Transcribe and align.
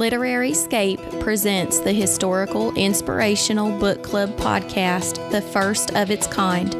Literary 0.00 0.52
Escape 0.52 0.98
presents 1.20 1.78
the 1.78 1.92
historical 1.92 2.74
inspirational 2.74 3.78
book 3.78 4.02
club 4.02 4.34
podcast, 4.38 5.30
the 5.30 5.42
first 5.42 5.94
of 5.94 6.10
its 6.10 6.26
kind. 6.26 6.72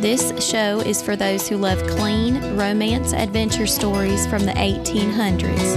This 0.00 0.32
show 0.38 0.78
is 0.78 1.02
for 1.02 1.16
those 1.16 1.48
who 1.48 1.56
love 1.56 1.84
clean 1.88 2.56
romance 2.56 3.12
adventure 3.12 3.66
stories 3.66 4.28
from 4.28 4.46
the 4.46 4.52
1800s. 4.52 5.74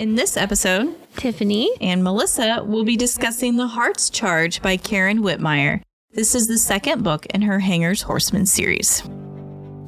In 0.00 0.16
this 0.16 0.36
episode, 0.36 0.96
Tiffany. 1.18 1.70
and 1.80 2.02
Melissa 2.02 2.64
will 2.66 2.84
be 2.84 2.96
discussing 2.96 3.56
The 3.56 3.68
Heart's 3.68 4.10
Charge 4.10 4.60
by 4.60 4.76
Karen 4.76 5.22
Witemeyer. 5.22 5.82
This 6.10 6.34
is 6.34 6.48
the 6.48 6.58
second 6.58 7.04
book 7.04 7.26
in 7.26 7.42
her 7.42 7.60
Hangers 7.60 8.02
Horseman 8.02 8.46
series. 8.46 9.04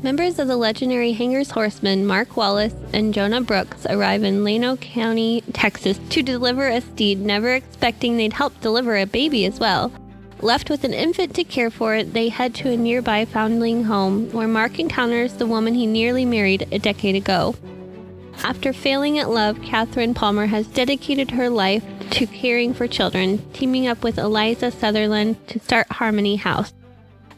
Members 0.06 0.38
of 0.38 0.46
the 0.46 0.56
legendary 0.56 1.14
Hangers 1.14 1.50
Horsemen, 1.50 2.06
Mark 2.06 2.36
Wallace 2.36 2.76
and 2.92 3.12
Jonah 3.12 3.40
Brooks, 3.40 3.86
arrive 3.86 4.22
in 4.22 4.44
Llano 4.44 4.76
County, 4.76 5.40
Texas 5.52 5.98
to 6.10 6.22
deliver 6.22 6.68
a 6.68 6.80
steed, 6.80 7.18
never 7.18 7.52
expecting 7.52 8.16
they'd 8.16 8.32
help 8.32 8.60
deliver 8.60 8.96
a 8.96 9.04
baby 9.04 9.44
as 9.46 9.58
well. 9.58 9.90
Left 10.40 10.70
with 10.70 10.84
an 10.84 10.94
infant 10.94 11.34
to 11.34 11.42
care 11.42 11.70
for, 11.70 12.04
they 12.04 12.28
head 12.28 12.54
to 12.54 12.70
a 12.70 12.76
nearby 12.76 13.24
foundling 13.24 13.82
home 13.82 14.30
where 14.30 14.46
Mark 14.46 14.78
encounters 14.78 15.32
the 15.32 15.44
woman 15.44 15.74
he 15.74 15.88
nearly 15.88 16.24
married 16.24 16.68
a 16.70 16.78
decade 16.78 17.16
ago. 17.16 17.56
After 18.44 18.72
failing 18.72 19.18
at 19.18 19.30
love, 19.30 19.60
Catherine 19.62 20.14
Palmer 20.14 20.46
has 20.46 20.68
dedicated 20.68 21.32
her 21.32 21.50
life 21.50 21.82
to 22.10 22.28
caring 22.28 22.74
for 22.74 22.86
children, 22.86 23.38
teaming 23.52 23.88
up 23.88 24.04
with 24.04 24.18
Eliza 24.18 24.70
Sutherland 24.70 25.44
to 25.48 25.58
start 25.58 25.90
Harmony 25.90 26.36
House. 26.36 26.72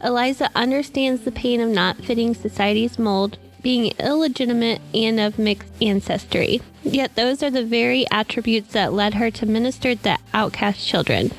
Eliza 0.02 0.50
understands 0.54 1.22
the 1.22 1.32
pain 1.32 1.60
of 1.60 1.68
not 1.68 1.96
fitting 1.96 2.34
society's 2.34 2.98
mold, 2.98 3.38
being 3.62 3.92
illegitimate, 3.98 4.80
and 4.94 5.18
of 5.18 5.38
mixed 5.38 5.72
ancestry. 5.82 6.60
Yet 6.84 7.16
those 7.16 7.42
are 7.42 7.50
the 7.50 7.64
very 7.64 8.06
attributes 8.10 8.72
that 8.72 8.92
led 8.92 9.14
her 9.14 9.30
to 9.32 9.46
minister 9.46 9.94
to 9.94 10.18
outcast 10.32 10.86
children. 10.86 11.32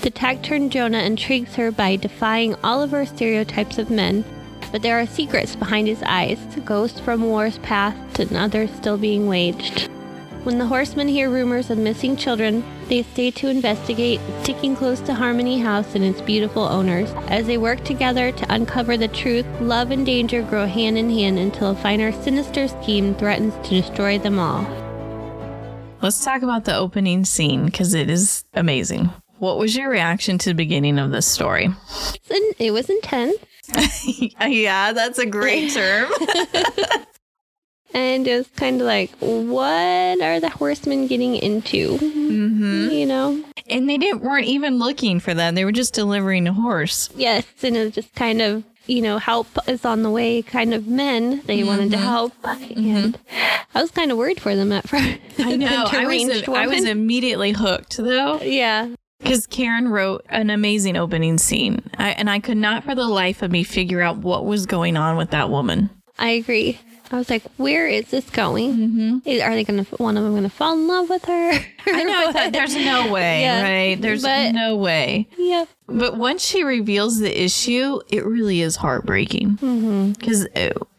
The 0.00 0.10
taciturn 0.10 0.70
Jonah 0.70 1.00
intrigues 1.00 1.56
her 1.56 1.70
by 1.70 1.96
defying 1.96 2.54
all 2.62 2.82
of 2.82 2.92
her 2.92 3.04
stereotypes 3.04 3.78
of 3.78 3.90
men, 3.90 4.24
but 4.72 4.82
there 4.82 4.98
are 4.98 5.06
secrets 5.06 5.56
behind 5.56 5.88
his 5.88 6.02
eyes, 6.02 6.38
ghosts 6.64 7.00
from 7.00 7.24
wars 7.24 7.58
past 7.58 8.18
and 8.18 8.36
others 8.36 8.70
still 8.70 8.96
being 8.98 9.26
waged. 9.26 9.90
When 10.46 10.58
the 10.58 10.66
horsemen 10.66 11.08
hear 11.08 11.28
rumors 11.28 11.70
of 11.70 11.78
missing 11.78 12.16
children, 12.16 12.62
they 12.86 13.02
stay 13.02 13.32
to 13.32 13.48
investigate, 13.48 14.20
sticking 14.44 14.76
close 14.76 15.00
to 15.00 15.12
Harmony 15.12 15.58
House 15.58 15.96
and 15.96 16.04
its 16.04 16.20
beautiful 16.20 16.62
owners. 16.62 17.10
As 17.26 17.48
they 17.48 17.58
work 17.58 17.82
together 17.82 18.30
to 18.30 18.54
uncover 18.54 18.96
the 18.96 19.08
truth, 19.08 19.44
love 19.60 19.90
and 19.90 20.06
danger 20.06 20.42
grow 20.42 20.64
hand 20.64 20.98
in 20.98 21.10
hand 21.10 21.40
until 21.40 21.70
a 21.70 21.74
final 21.74 22.12
sinister 22.22 22.68
scheme 22.68 23.16
threatens 23.16 23.54
to 23.64 23.80
destroy 23.80 24.20
them 24.20 24.38
all. 24.38 24.62
Let's 26.00 26.24
talk 26.24 26.42
about 26.42 26.64
the 26.64 26.76
opening 26.76 27.24
scene 27.24 27.64
because 27.64 27.92
it 27.92 28.08
is 28.08 28.44
amazing. 28.54 29.10
What 29.40 29.58
was 29.58 29.74
your 29.74 29.90
reaction 29.90 30.38
to 30.38 30.50
the 30.50 30.54
beginning 30.54 31.00
of 31.00 31.10
this 31.10 31.26
story? 31.26 31.70
It 32.60 32.70
was 32.70 32.88
intense, 32.88 33.34
yeah, 34.40 34.92
that's 34.92 35.18
a 35.18 35.26
great 35.26 35.72
term. 35.74 36.08
and 37.94 38.26
it 38.26 38.36
was 38.36 38.48
kind 38.56 38.80
of 38.80 38.86
like, 38.86 39.10
what 39.20 40.20
are 40.20 40.40
the 40.40 40.50
horsemen 40.50 41.06
getting 41.06 41.36
into? 41.36 41.98
hmm 41.98 42.88
You 42.90 43.06
know? 43.06 43.42
And 43.68 43.88
they 43.88 43.98
didn't 43.98 44.22
weren't 44.22 44.46
even 44.46 44.78
looking 44.78 45.18
for 45.20 45.34
them; 45.34 45.54
They 45.54 45.64
were 45.64 45.72
just 45.72 45.94
delivering 45.94 46.46
a 46.46 46.52
horse. 46.52 47.10
Yes, 47.16 47.44
and 47.62 47.76
it 47.76 47.84
was 47.84 47.94
just 47.94 48.14
kind 48.14 48.40
of, 48.40 48.62
you 48.86 49.02
know, 49.02 49.18
help 49.18 49.48
is 49.66 49.84
on 49.84 50.02
the 50.02 50.10
way 50.10 50.42
kind 50.42 50.72
of 50.72 50.86
men. 50.86 51.42
They 51.46 51.64
wanted 51.64 51.90
to 51.90 51.98
help. 51.98 52.32
And 52.44 53.18
I 53.74 53.82
was 53.82 53.90
kind 53.90 54.12
of 54.12 54.18
worried 54.18 54.40
for 54.40 54.54
them 54.54 54.70
at 54.72 54.88
first. 54.88 55.18
I 55.38 55.56
know. 55.56 55.66
I 55.66 55.82
was, 55.82 55.90
deranged 55.90 56.48
I 56.48 56.66
was 56.68 56.84
immediately 56.84 57.52
hooked 57.52 57.96
though. 57.96 58.40
Yeah. 58.40 58.94
Because 59.18 59.46
Karen 59.46 59.88
wrote 59.88 60.24
an 60.28 60.50
amazing 60.50 60.96
opening 60.96 61.38
scene, 61.38 61.82
I, 61.98 62.10
and 62.10 62.28
I 62.30 62.38
could 62.38 62.58
not 62.58 62.84
for 62.84 62.94
the 62.94 63.08
life 63.08 63.42
of 63.42 63.50
me 63.50 63.64
figure 63.64 64.02
out 64.02 64.18
what 64.18 64.44
was 64.44 64.66
going 64.66 64.96
on 64.96 65.16
with 65.16 65.30
that 65.30 65.50
woman. 65.50 65.90
I 66.18 66.30
agree. 66.30 66.78
I 67.12 67.18
was 67.18 67.30
like, 67.30 67.44
where 67.56 67.86
is 67.86 68.06
this 68.10 68.28
going? 68.30 68.74
Mm-hmm. 68.76 69.40
Are 69.42 69.54
they 69.54 69.62
going 69.62 69.84
to, 69.84 69.94
one 69.96 70.16
of 70.16 70.24
them 70.24 70.32
going 70.32 70.42
to 70.42 70.48
fall 70.48 70.72
in 70.74 70.88
love 70.88 71.08
with 71.08 71.24
her? 71.26 71.52
I 71.86 72.02
know. 72.02 72.50
There's 72.50 72.74
no 72.74 73.12
way, 73.12 73.42
Yeah, 73.42 73.62
right? 73.62 74.00
There's 74.00 74.22
but- 74.22 74.50
no 74.52 74.74
way. 74.76 75.28
Yep. 75.38 75.68
But 75.88 76.16
once 76.16 76.44
she 76.44 76.64
reveals 76.64 77.20
the 77.20 77.44
issue, 77.44 78.00
it 78.08 78.26
really 78.26 78.60
is 78.60 78.74
heartbreaking. 78.74 79.54
Because 80.18 80.48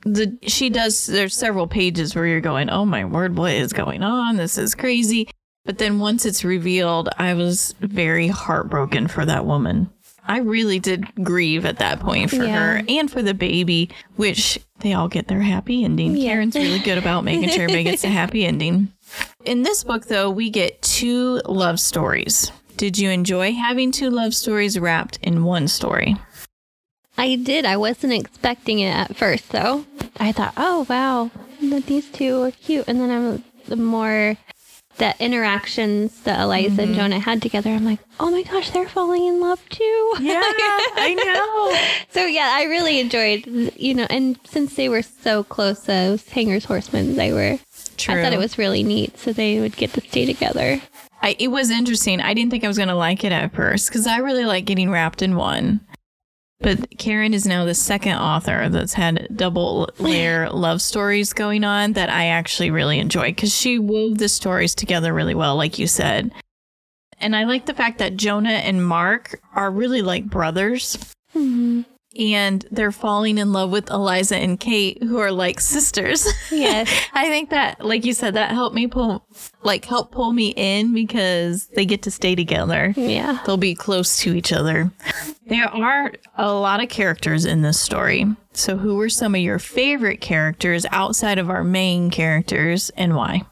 the 0.05 0.37
she 0.47 0.69
does. 0.69 1.05
There's 1.07 1.35
several 1.35 1.67
pages 1.67 2.15
where 2.15 2.25
you're 2.25 2.39
going, 2.39 2.69
"Oh 2.69 2.85
my 2.85 3.03
word, 3.03 3.37
what 3.37 3.51
is 3.51 3.73
going 3.73 4.01
on? 4.01 4.37
This 4.37 4.57
is 4.57 4.75
crazy." 4.75 5.29
But 5.65 5.79
then 5.79 5.99
once 5.99 6.25
it's 6.25 6.45
revealed, 6.45 7.09
I 7.17 7.33
was 7.33 7.75
very 7.81 8.29
heartbroken 8.29 9.09
for 9.09 9.25
that 9.25 9.45
woman. 9.45 9.89
I 10.27 10.39
really 10.39 10.79
did 10.79 11.05
grieve 11.23 11.65
at 11.65 11.79
that 11.79 11.99
point 11.99 12.29
for 12.29 12.43
Yeah. 12.43 12.55
her 12.77 12.83
and 12.87 13.09
for 13.09 13.21
the 13.21 13.33
baby, 13.33 13.89
which 14.17 14.59
they 14.79 14.93
all 14.93 15.07
get 15.07 15.27
their 15.27 15.41
happy 15.41 15.83
ending. 15.83 16.15
Yeah. 16.17 16.33
Karen's 16.33 16.55
really 16.55 16.79
good 16.79 16.97
about 16.97 17.23
making 17.23 17.49
sure 17.49 17.63
everybody 17.63 17.83
gets 17.85 18.03
a 18.03 18.07
happy 18.21 18.45
ending. 18.45 18.91
In 19.45 19.63
this 19.63 19.83
book, 19.83 20.05
though, 20.07 20.29
we 20.29 20.49
get 20.49 20.81
two 20.81 21.41
love 21.45 21.79
stories. 21.79 22.51
Did 22.75 22.97
you 22.97 23.09
enjoy 23.09 23.53
having 23.53 23.91
two 23.91 24.09
love 24.09 24.35
stories 24.35 24.77
wrapped 24.77 25.17
in 25.23 25.43
one 25.45 25.67
story? 25.67 26.15
I 27.17 27.35
did. 27.35 27.65
I 27.65 27.77
wasn't 27.77 28.13
expecting 28.13 28.79
it 28.79 28.91
at 28.91 29.15
first, 29.15 29.49
though. 29.49 29.85
I 30.19 30.31
thought, 30.31 30.53
oh, 30.57 30.85
wow, 30.89 31.31
these 31.59 32.09
two 32.11 32.43
are 32.43 32.51
cute. 32.51 32.85
And 32.87 32.99
then 33.01 33.09
I'm 33.09 33.43
the 33.67 33.75
more 33.75 34.37
the 34.97 35.15
interactions 35.23 36.21
that 36.21 36.39
Eliza 36.39 36.81
and 36.81 36.91
mm-hmm. 36.91 36.93
Jonah 36.93 37.19
had 37.19 37.41
together, 37.41 37.69
I'm 37.69 37.85
like, 37.85 37.99
oh 38.19 38.31
my 38.31 38.43
gosh, 38.43 38.71
they're 38.71 38.87
falling 38.87 39.25
in 39.25 39.39
love 39.39 39.67
too. 39.69 40.13
Yeah, 40.19 40.41
I 40.41 41.13
know. 41.13 41.93
So 42.11 42.25
yeah, 42.25 42.51
I 42.53 42.63
really 42.63 42.99
enjoyed, 42.99 43.45
you 43.75 43.93
know, 43.93 44.07
and 44.09 44.39
since 44.43 44.75
they 44.75 44.89
were 44.89 45.03
so 45.03 45.43
close, 45.43 45.81
those 45.81 46.27
hangers 46.29 46.65
horsemen, 46.65 47.15
they 47.15 47.31
were. 47.31 47.59
True. 47.97 48.19
I 48.19 48.23
thought 48.23 48.33
it 48.33 48.39
was 48.39 48.57
really 48.57 48.83
neat, 48.83 49.17
so 49.17 49.33
they 49.33 49.59
would 49.59 49.75
get 49.75 49.93
to 49.93 50.01
stay 50.01 50.25
together. 50.25 50.81
I, 51.21 51.35
it 51.39 51.47
was 51.47 51.69
interesting. 51.69 52.21
I 52.21 52.33
didn't 52.33 52.51
think 52.51 52.63
I 52.63 52.67
was 52.67 52.77
going 52.77 52.89
to 52.89 52.95
like 52.95 53.23
it 53.23 53.31
at 53.31 53.53
first 53.53 53.89
because 53.89 54.05
I 54.05 54.17
really 54.17 54.45
like 54.45 54.65
getting 54.65 54.89
wrapped 54.89 55.21
in 55.21 55.35
one. 55.35 55.81
But 56.59 56.97
Karen 56.97 57.33
is 57.33 57.45
now 57.45 57.65
the 57.65 57.75
second 57.75 58.17
author 58.17 58.67
that's 58.69 58.93
had 58.93 59.27
double 59.35 59.89
layer 59.99 60.49
love 60.51 60.81
stories 60.81 61.33
going 61.33 61.63
on 61.63 61.93
that 61.93 62.09
I 62.09 62.27
actually 62.27 62.71
really 62.71 62.99
enjoy 62.99 63.27
because 63.27 63.53
she 63.53 63.77
wove 63.77 64.17
the 64.17 64.29
stories 64.29 64.73
together 64.73 65.13
really 65.13 65.35
well, 65.35 65.55
like 65.55 65.77
you 65.77 65.87
said. 65.87 66.31
And 67.19 67.35
I 67.35 67.43
like 67.43 67.65
the 67.65 67.73
fact 67.73 67.99
that 67.99 68.17
Jonah 68.17 68.49
and 68.49 68.85
Mark 68.85 69.39
are 69.55 69.71
really 69.71 70.01
like 70.01 70.25
brothers. 70.25 70.97
Mm-hmm. 71.35 71.81
And 72.19 72.65
they're 72.71 72.91
falling 72.91 73.37
in 73.37 73.53
love 73.53 73.69
with 73.69 73.91
Eliza 73.91 74.37
and 74.37 74.59
Kate, 74.59 75.03
who 75.03 75.17
are 75.19 75.31
like 75.31 75.59
sisters. 75.59 76.27
Yes. 76.51 76.89
I 77.13 77.27
think 77.29 77.51
that, 77.51 77.85
like 77.85 78.05
you 78.05 78.13
said, 78.13 78.33
that 78.35 78.51
helped 78.51 78.75
me 78.75 78.87
pull, 78.87 79.23
like, 79.63 79.85
help 79.85 80.11
pull 80.11 80.33
me 80.33 80.53
in 80.55 80.93
because 80.93 81.67
they 81.75 81.85
get 81.85 82.01
to 82.03 82.11
stay 82.11 82.33
together. 82.33 82.93
yeah. 82.97 83.43
They'll 83.45 83.57
be 83.57 83.75
close 83.75 84.17
to 84.19 84.33
each 84.33 84.51
other. 84.51 84.91
There 85.45 85.67
are 85.67 86.13
a 86.37 86.51
lot 86.51 86.81
of 86.81 86.89
characters 86.89 87.45
in 87.45 87.61
this 87.61 87.79
story. 87.79 88.25
So, 88.53 88.77
who 88.77 88.95
were 88.95 89.09
some 89.09 89.35
of 89.35 89.41
your 89.41 89.59
favorite 89.59 90.19
characters 90.19 90.85
outside 90.91 91.37
of 91.37 91.49
our 91.49 91.63
main 91.63 92.09
characters 92.09 92.89
and 92.97 93.15
why? 93.15 93.43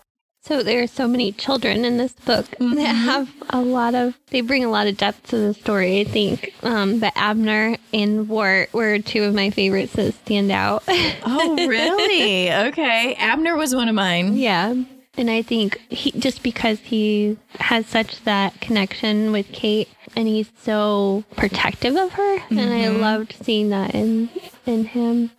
So 0.46 0.62
there 0.62 0.84
are 0.84 0.88
so 0.88 1.08
many 1.08 1.32
children 1.32 1.84
in 1.86 1.98
this 1.98 2.14
book 2.14 2.46
that 2.60 2.94
have 2.94 3.32
a 3.50 3.60
lot 3.62 3.96
of. 3.96 4.14
They 4.30 4.42
bring 4.42 4.64
a 4.64 4.70
lot 4.70 4.86
of 4.86 4.96
depth 4.96 5.30
to 5.30 5.38
the 5.38 5.54
story. 5.56 6.02
I 6.02 6.04
think 6.04 6.54
um, 6.62 7.00
but 7.00 7.14
Abner 7.16 7.78
and 7.92 8.30
Wart 8.30 8.72
were 8.72 9.00
two 9.00 9.24
of 9.24 9.34
my 9.34 9.50
favorites 9.50 9.94
that 9.94 10.14
stand 10.14 10.52
out. 10.52 10.84
Oh, 11.28 11.56
really? 11.68 12.52
okay. 12.52 13.16
Abner 13.16 13.56
was 13.56 13.74
one 13.74 13.90
of 13.90 13.96
mine. 13.96 14.38
yeah. 14.38 14.76
And 15.18 15.30
I 15.32 15.42
think 15.42 15.80
he 15.90 16.12
just 16.12 16.44
because 16.44 16.80
he 16.80 17.38
has 17.60 17.86
such 17.88 18.22
that 18.26 18.60
connection 18.62 19.32
with 19.32 19.48
Kate 19.54 19.88
and 20.16 20.28
he's 20.28 20.50
so 20.62 21.24
protective 21.38 21.96
of 21.96 22.12
her 22.12 22.38
and 22.50 22.60
I 22.60 22.90
loved 22.90 23.36
seeing 23.42 23.70
that 23.70 23.96
in 23.96 24.30
in 24.66 24.86
him. 24.86 25.32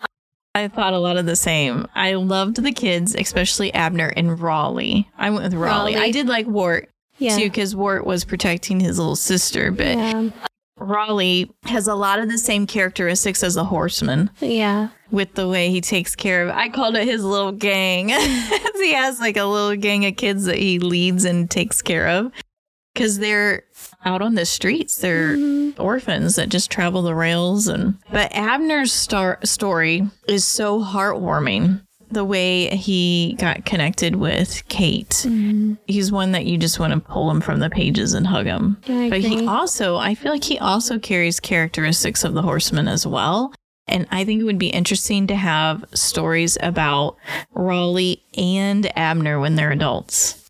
I 0.57 0.69
thought 0.69 0.95
a 0.95 0.99
lot 0.99 1.19
of 1.19 1.27
the 1.27 1.37
same. 1.37 1.87
I 1.95 2.15
loved 2.15 2.63
the 2.63 2.73
kids, 2.73 3.15
especially 3.15 3.73
Abner 3.75 4.09
and 4.17 4.41
Raleigh. 4.41 5.07
I 5.19 5.29
went 5.31 5.45
with 5.45 5.55
Raleigh. 5.55 5.95
Raleigh. 5.95 6.07
I 6.09 6.11
did 6.11 6.29
like 6.29 6.47
Wart 6.47 6.89
Yeah. 7.19 7.37
too, 7.37 7.45
because 7.45 7.77
Wart 7.77 8.07
was 8.07 8.25
protecting 8.25 8.81
his 8.81 8.99
little 8.99 9.17
sister, 9.17 9.71
but 9.71 9.87
Yeah. 9.99 10.31
Raleigh 10.79 11.51
has 11.65 11.87
a 11.89 11.95
lot 11.95 12.19
of 12.21 12.29
the 12.31 12.39
same 12.39 12.67
characteristics 12.67 13.43
as 13.43 13.55
the 13.55 13.65
horseman 13.65 14.31
Yeah. 14.41 14.89
with 15.11 15.35
the 15.35 15.49
way 15.49 15.71
he 15.71 15.81
takes 15.81 16.15
care 16.17 16.43
of. 16.47 16.51
I 16.57 16.69
called 16.69 16.97
it 16.97 17.05
his 17.07 17.23
little 17.25 17.53
gang. 17.53 18.09
he 18.77 18.93
has 18.95 19.21
like 19.21 19.37
a 19.37 19.45
little 19.45 19.77
gang 19.77 20.05
of 20.07 20.17
kids 20.17 20.45
that 20.47 20.59
he 20.59 20.79
leads 20.79 21.25
and 21.25 21.51
takes 21.51 21.81
care 21.83 22.09
of 22.09 22.31
because 22.95 23.19
they're 23.19 23.65
out 24.07 24.23
on 24.23 24.35
the 24.35 24.47
streets. 24.47 24.99
They're 24.99 25.37
mm-hmm. 25.37 25.83
orphans 25.83 26.37
that 26.37 26.49
just 26.49 26.71
travel 26.71 27.03
the 27.03 27.15
rails 27.15 27.67
and 27.67 27.99
but 28.11 28.33
Abner's 28.33 28.93
star- 28.93 29.41
story 29.45 30.09
is 30.27 30.45
so 30.45 30.83
heartwarming 30.83 31.83
the 32.11 32.25
way 32.25 32.69
he 32.69 33.37
got 33.39 33.65
connected 33.65 34.17
with 34.17 34.67
Kate. 34.69 35.11
Mm-hmm. 35.11 35.75
He's 35.87 36.13
one 36.13 36.33
that 36.33 36.47
you 36.47 36.57
just 36.57 36.79
want 36.79 36.93
to 36.93 37.01
pull 37.01 37.31
him 37.31 37.41
from 37.41 37.59
the 37.59 37.69
pages 37.69 38.15
and 38.15 38.27
hug 38.27 38.47
him. 38.47 38.79
Yeah, 38.87 39.09
but 39.09 39.21
he 39.21 39.47
also, 39.47 39.97
I 39.97 40.15
feel 40.15 40.33
like 40.33 40.45
he 40.45 40.59
also 40.59 40.99
carries 40.99 41.41
characteristics 41.41 42.23
of 42.23 42.35
the 42.35 42.43
horseman 42.43 42.87
as 42.87 43.07
well. 43.07 43.53
And 43.89 44.07
I 44.11 44.25
think 44.25 44.41
it 44.41 44.45
would 44.45 44.59
be 44.59 44.69
interesting 44.69 45.27
to 45.29 45.37
have 45.37 45.85
stories 45.95 46.59
about 46.61 47.17
Raleigh 47.55 48.23
and 48.37 48.91
Abner 48.97 49.39
when 49.39 49.55
they're 49.55 49.71
adults. 49.71 50.46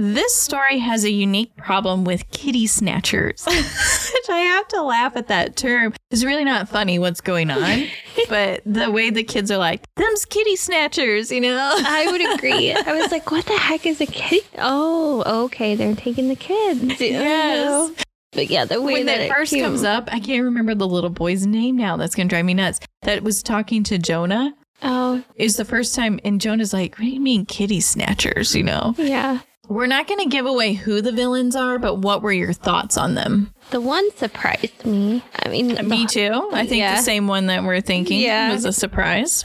This 0.00 0.34
story 0.34 0.78
has 0.78 1.04
a 1.04 1.10
unique 1.10 1.54
problem 1.58 2.04
with 2.04 2.30
kitty 2.30 2.66
snatchers, 2.66 3.44
which 3.46 4.30
I 4.30 4.38
have 4.38 4.66
to 4.68 4.80
laugh 4.80 5.14
at 5.14 5.28
that 5.28 5.56
term. 5.56 5.92
It's 6.10 6.24
really 6.24 6.42
not 6.42 6.70
funny 6.70 6.98
what's 6.98 7.20
going 7.20 7.50
on, 7.50 7.84
but 8.30 8.62
the 8.64 8.90
way 8.90 9.10
the 9.10 9.22
kids 9.22 9.50
are 9.50 9.58
like, 9.58 9.84
them's 9.96 10.24
kitty 10.24 10.56
snatchers, 10.56 11.30
you 11.30 11.42
know? 11.42 11.74
I 11.84 12.06
would 12.10 12.34
agree. 12.34 12.72
I 12.86 12.94
was 12.94 13.12
like, 13.12 13.30
what 13.30 13.44
the 13.44 13.58
heck 13.58 13.84
is 13.84 14.00
a 14.00 14.06
kitty? 14.06 14.40
Oh, 14.56 15.44
okay. 15.44 15.74
They're 15.74 15.94
taking 15.94 16.28
the 16.28 16.34
kids. 16.34 16.98
Yes. 16.98 17.92
But 18.32 18.48
yeah, 18.48 18.64
the 18.64 18.80
way 18.80 18.94
when 18.94 19.06
that, 19.06 19.18
that 19.18 19.24
it 19.26 19.30
first 19.30 19.52
came- 19.52 19.64
comes 19.64 19.84
up, 19.84 20.08
I 20.10 20.18
can't 20.20 20.44
remember 20.44 20.74
the 20.74 20.88
little 20.88 21.10
boy's 21.10 21.44
name 21.44 21.76
now. 21.76 21.98
That's 21.98 22.14
going 22.14 22.26
to 22.26 22.32
drive 22.34 22.46
me 22.46 22.54
nuts. 22.54 22.80
That 23.02 23.22
was 23.22 23.42
talking 23.42 23.84
to 23.84 23.98
Jonah. 23.98 24.54
Oh, 24.82 25.22
Is 25.34 25.58
the 25.58 25.66
first 25.66 25.94
time, 25.94 26.18
and 26.24 26.40
Jonah's 26.40 26.72
like, 26.72 26.96
"What 26.96 27.04
do 27.04 27.10
you 27.10 27.20
mean, 27.20 27.44
kitty 27.44 27.82
snatchers?" 27.82 28.56
You 28.56 28.62
know, 28.62 28.94
yeah. 28.96 29.40
We're 29.70 29.86
not 29.86 30.06
going 30.06 30.20
to 30.20 30.28
give 30.28 30.44
away 30.46 30.74
who 30.74 31.00
the 31.00 31.12
villains 31.12 31.56
are, 31.56 31.78
but 31.78 31.96
what 31.96 32.22
were 32.22 32.32
your 32.32 32.52
thoughts 32.52 32.98
on 32.98 33.14
them? 33.14 33.52
The 33.70 33.80
one 33.80 34.10
surprised 34.16 34.84
me. 34.84 35.22
I 35.42 35.48
mean, 35.48 35.68
Me 35.88 36.02
the- 36.04 36.08
too. 36.10 36.50
I 36.52 36.66
think 36.66 36.80
Yeah. 36.80 36.96
the 36.96 37.02
same 37.02 37.26
one 37.28 37.46
that 37.46 37.62
we're 37.64 37.80
thinking 37.80 38.20
Yeah. 38.20 38.52
was 38.52 38.64
a 38.64 38.72
surprise. 38.72 39.44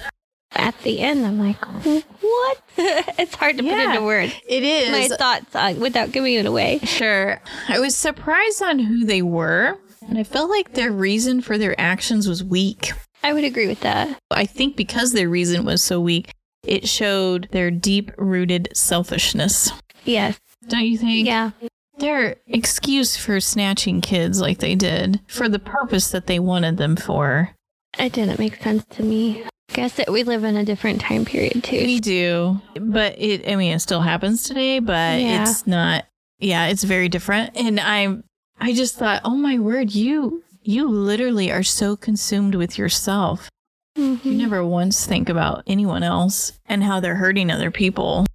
at 0.58 0.74
the 0.84 1.02
end, 1.02 1.26
I'm 1.26 1.38
like, 1.38 1.58
what? 1.66 2.62
it's 2.78 3.36
hard 3.36 3.58
to 3.58 3.64
put 3.64 3.72
Yeah. 3.72 3.90
into 3.90 4.04
words. 4.04 4.32
It 4.48 4.64
is 4.64 4.90
My 4.90 5.16
thoughts 5.18 5.54
on 5.54 5.82
without 5.82 6.14
giving 6.14 6.34
it 6.34 6.46
away. 6.46 6.80
sure. 6.84 7.42
I 7.68 7.80
was 7.80 7.94
surprised 7.96 8.64
on 8.64 8.80
who 8.80 9.04
they 9.04 9.22
were, 9.22 9.78
and 10.08 10.18
I 10.18 10.24
felt 10.24 10.50
like 10.50 10.74
their 10.74 10.92
reason 10.94 11.42
for 11.42 11.58
their 11.58 11.78
actions 11.80 12.26
was 12.28 12.42
weak. 12.42 12.92
I 13.22 13.34
would 13.34 13.44
agree 13.44 13.68
with 13.68 13.82
that. 13.82 14.18
I 14.32 14.46
think 14.46 14.78
because 14.78 15.12
their 15.12 15.28
reason 15.28 15.66
was 15.66 15.84
so 15.84 16.00
weak, 16.00 16.32
it 16.64 16.88
showed 16.88 17.50
their 17.52 17.70
deep 17.70 18.12
rooted 18.18 18.70
selfishness. 18.74 19.72
Yes. 20.06 20.40
Don't 20.68 20.86
you 20.86 20.98
think? 20.98 21.28
Yeah. 21.28 21.52
Their 21.98 22.36
excuse 22.48 23.16
for 23.16 23.40
snatching 23.40 24.02
kids 24.02 24.42
like 24.42 24.60
they 24.60 24.76
did 24.76 25.22
for 25.28 25.48
the 25.48 25.60
purpose 25.60 26.10
that 26.12 26.28
they 26.28 26.40
wanted 26.40 26.78
them 26.78 26.96
for. 26.96 27.52
It 27.98 28.12
didn't 28.14 28.40
make 28.40 28.62
sense 28.62 28.84
to 28.92 29.04
me. 29.04 29.44
Guess 29.74 29.94
that 29.94 30.12
we 30.12 30.24
live 30.24 30.44
in 30.44 30.58
a 30.58 30.66
different 30.66 31.02
time 31.02 31.24
period 31.26 31.64
too. 31.64 31.78
We 31.78 32.00
do. 32.00 32.62
But 32.80 33.16
it, 33.20 33.50
I 33.50 33.56
mean, 33.56 33.74
it 33.74 33.80
still 33.80 34.02
happens 34.02 34.44
today, 34.44 34.80
but 34.80 35.20
Yeah. 35.22 35.42
it's 35.42 35.66
not, 35.66 36.06
yeah, 36.40 36.68
it's 36.68 36.84
very 36.84 37.08
different. 37.10 37.56
And 37.56 37.80
I, 37.80 38.18
I 38.60 38.74
just 38.74 38.96
thought, 38.98 39.22
oh 39.24 39.36
my 39.36 39.58
word, 39.58 39.96
you, 39.96 40.44
you 40.62 40.90
literally 40.90 41.52
are 41.52 41.64
so 41.64 41.96
consumed 41.96 42.56
with 42.56 42.78
yourself. 42.78 43.50
You 43.96 44.18
Mhm. 44.18 44.36
never 44.36 44.66
once 44.66 45.06
think 45.06 45.30
about 45.30 45.64
anyone 45.66 46.04
else 46.04 46.52
and 46.66 46.84
how 46.84 47.00
they're 47.00 47.16
hurting 47.16 47.50
other 47.50 47.72
people. 47.72 48.26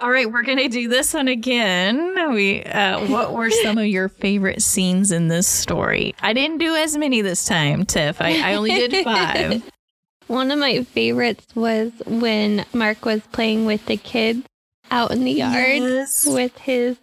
All 0.00 0.10
right, 0.10 0.30
we're 0.30 0.44
gonna 0.44 0.68
do 0.68 0.86
this 0.88 1.12
one 1.12 1.26
again. 1.26 2.32
We, 2.32 2.62
uh, 2.62 3.04
what 3.08 3.32
were 3.32 3.50
some 3.50 3.78
of 3.78 3.86
your 3.86 4.08
favorite 4.08 4.62
scenes 4.62 5.10
in 5.10 5.26
this 5.26 5.48
story? 5.48 6.14
I 6.20 6.32
didn't 6.32 6.58
do 6.58 6.74
as 6.76 6.96
many 6.96 7.20
this 7.20 7.44
time, 7.44 7.84
Tiff. 7.84 8.20
I, 8.20 8.52
I 8.52 8.54
only 8.54 8.70
did 8.70 9.04
five. 9.04 9.62
One 10.28 10.50
of 10.52 10.58
my 10.60 10.84
favorites 10.84 11.46
was 11.56 11.90
when 12.06 12.64
Mark 12.72 13.04
was 13.04 13.22
playing 13.32 13.66
with 13.66 13.86
the 13.86 13.96
kids 13.96 14.44
out 14.90 15.10
in 15.10 15.24
the 15.24 15.32
yard 15.32 15.56
Yes. 15.82 16.24
with 16.26 16.56
his 16.58 16.96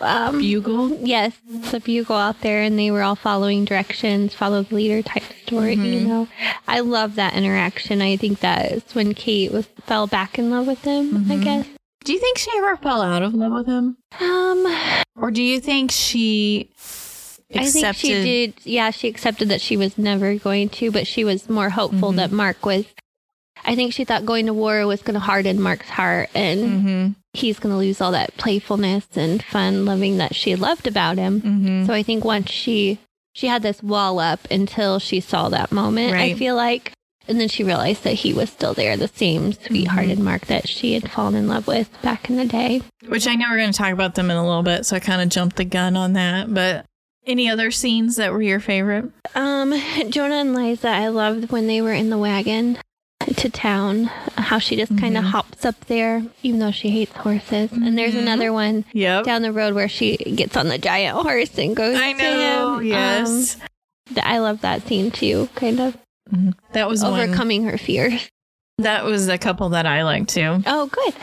um 0.00 0.40
Bugle. 0.40 0.98
yes, 1.06 1.32
the 1.48 1.80
bugle 1.80 2.16
out 2.16 2.40
there 2.42 2.60
and 2.62 2.78
they 2.78 2.90
were 2.90 3.02
all 3.02 3.14
following 3.14 3.64
directions, 3.64 4.34
follow 4.34 4.62
the 4.62 4.74
leader 4.74 5.00
type 5.00 5.22
story, 5.46 5.74
you 5.74 6.00
Mhm. 6.00 6.06
know. 6.06 6.28
I 6.66 6.80
love 6.80 7.14
that 7.14 7.34
interaction. 7.34 8.02
I 8.02 8.16
think 8.16 8.40
that 8.40 8.72
is 8.72 8.82
when 8.94 9.14
Kate 9.14 9.52
was 9.52 9.66
fell 9.86 10.06
back 10.06 10.38
in 10.38 10.50
love 10.50 10.66
with 10.66 10.82
him, 10.82 11.26
I 11.30 11.36
Mhm. 11.36 11.44
guess. 11.44 11.66
Do 12.06 12.12
you 12.12 12.18
think 12.20 12.38
she 12.38 12.50
ever 12.56 12.76
fell 12.76 13.02
out 13.02 13.22
of 13.22 13.34
love 13.34 13.52
with 13.52 13.66
him, 13.66 13.96
Um 14.20 14.66
or 15.16 15.30
do 15.32 15.42
you 15.42 15.60
think 15.60 15.90
she 15.90 16.70
accepted? 16.76 17.60
I 17.60 17.64
think 17.68 17.96
she 17.96 18.08
did. 18.08 18.54
Yeah, 18.64 18.90
she 18.90 19.08
accepted 19.08 19.48
that 19.48 19.60
she 19.60 19.76
was 19.76 19.98
never 19.98 20.36
going 20.36 20.68
to, 20.70 20.90
but 20.90 21.06
she 21.06 21.24
was 21.24 21.48
more 21.50 21.70
hopeful 21.70 22.12
Mhm. 22.12 22.16
that 22.16 22.30
Mark 22.32 22.64
was. 22.64 22.84
I 23.64 23.74
think 23.74 23.92
she 23.92 24.04
thought 24.04 24.24
going 24.24 24.46
to 24.46 24.54
war 24.54 24.86
was 24.86 25.02
going 25.02 25.14
to 25.14 25.20
harden 25.20 25.60
Mark's 25.60 25.88
heart 25.88 26.28
and 26.34 26.60
Mm-hmm. 26.60 27.08
he's 27.32 27.58
going 27.58 27.72
to 27.72 27.78
lose 27.78 28.00
all 28.00 28.12
that 28.12 28.36
playfulness 28.36 29.06
and 29.16 29.42
fun 29.42 29.84
loving 29.84 30.18
that 30.18 30.34
she 30.36 30.54
loved 30.54 30.86
about 30.86 31.16
him. 31.18 31.40
Mm-hmm. 31.40 31.86
So 31.86 31.92
I 31.92 32.02
think 32.04 32.24
once 32.24 32.50
she 32.52 32.98
she 33.34 33.48
had 33.48 33.62
this 33.62 33.82
wall 33.82 34.18
up 34.20 34.40
until 34.50 34.98
she 35.00 35.18
saw 35.20 35.48
that 35.48 35.72
moment, 35.72 36.14
I 36.14 36.34
feel 36.34 36.54
like. 36.54 36.92
And 37.28 37.40
then 37.40 37.48
she 37.48 37.64
realized 37.64 38.04
that 38.04 38.14
he 38.14 38.32
was 38.32 38.50
still 38.50 38.74
there, 38.74 38.96
the 38.96 39.08
same 39.08 39.52
Mm-hmm. 39.52 39.64
sweethearted 39.66 40.18
Mark 40.18 40.46
that 40.46 40.68
she 40.68 40.94
had 40.94 41.10
fallen 41.10 41.34
in 41.34 41.48
love 41.48 41.66
with 41.66 41.90
back 42.02 42.28
in 42.30 42.36
the 42.36 42.44
day. 42.46 42.82
Which 43.08 43.26
I 43.26 43.34
know 43.34 43.46
we're 43.50 43.58
going 43.58 43.72
to 43.72 43.76
talk 43.78 43.92
about 43.92 44.14
them 44.14 44.30
in 44.30 44.36
a 44.36 44.46
little 44.46 44.62
bit, 44.62 44.86
so 44.86 44.96
I 44.96 45.00
kind 45.00 45.20
of 45.20 45.28
jumped 45.28 45.56
the 45.56 45.64
gun 45.64 45.96
on 45.96 46.12
that. 46.14 46.52
But 46.54 46.84
any 47.26 47.48
other 47.48 47.70
scenes 47.70 48.16
that 48.16 48.32
were 48.32 48.42
your 48.42 48.60
favorite? 48.60 49.10
Um, 49.34 49.74
Jonah 50.10 50.36
and 50.36 50.54
Liza, 50.54 50.88
I 50.88 51.08
loved 51.08 51.50
when 51.50 51.66
they 51.66 51.82
were 51.82 51.92
in 51.92 52.10
the 52.10 52.18
wagon 52.18 52.78
to 53.36 53.48
town, 53.50 54.04
how 54.36 54.58
she 54.60 54.76
just 54.76 54.96
kind 54.98 55.16
of 55.18 55.24
hops 55.24 55.64
up 55.64 55.86
there, 55.86 56.22
even 56.44 56.60
though 56.60 56.70
she 56.70 56.90
hates 56.90 57.12
horses. 57.12 57.72
And 57.72 57.98
there's 57.98 58.14
Mhm. 58.14 58.18
another 58.22 58.52
one 58.52 58.84
Yep. 58.92 59.24
down 59.24 59.42
the 59.42 59.50
road 59.52 59.74
where 59.74 59.88
she 59.88 60.16
gets 60.16 60.56
on 60.56 60.68
the 60.68 60.78
giant 60.78 61.16
horse 61.18 61.58
and 61.58 61.74
goes 61.74 61.98
I 61.98 62.12
to 62.12 62.18
know. 62.18 62.78
him. 62.78 62.86
Yes. 62.86 63.56
Um, 63.56 64.18
I 64.22 64.38
love 64.38 64.60
that 64.60 64.86
scene 64.86 65.10
too, 65.10 65.48
kind 65.56 65.80
of 65.80 65.96
Mhm. 66.32 66.54
that 66.72 66.88
was 66.88 67.02
one. 67.02 67.12
overcoming 67.20 67.64
her 67.64 67.78
fear. 67.78 68.18
That 68.78 69.04
was 69.04 69.28
a 69.28 69.38
couple 69.38 69.70
that 69.70 69.86
I 69.86 70.02
liked 70.04 70.28
too. 70.30 70.62
Oh, 70.66 70.86
good. 70.86 71.14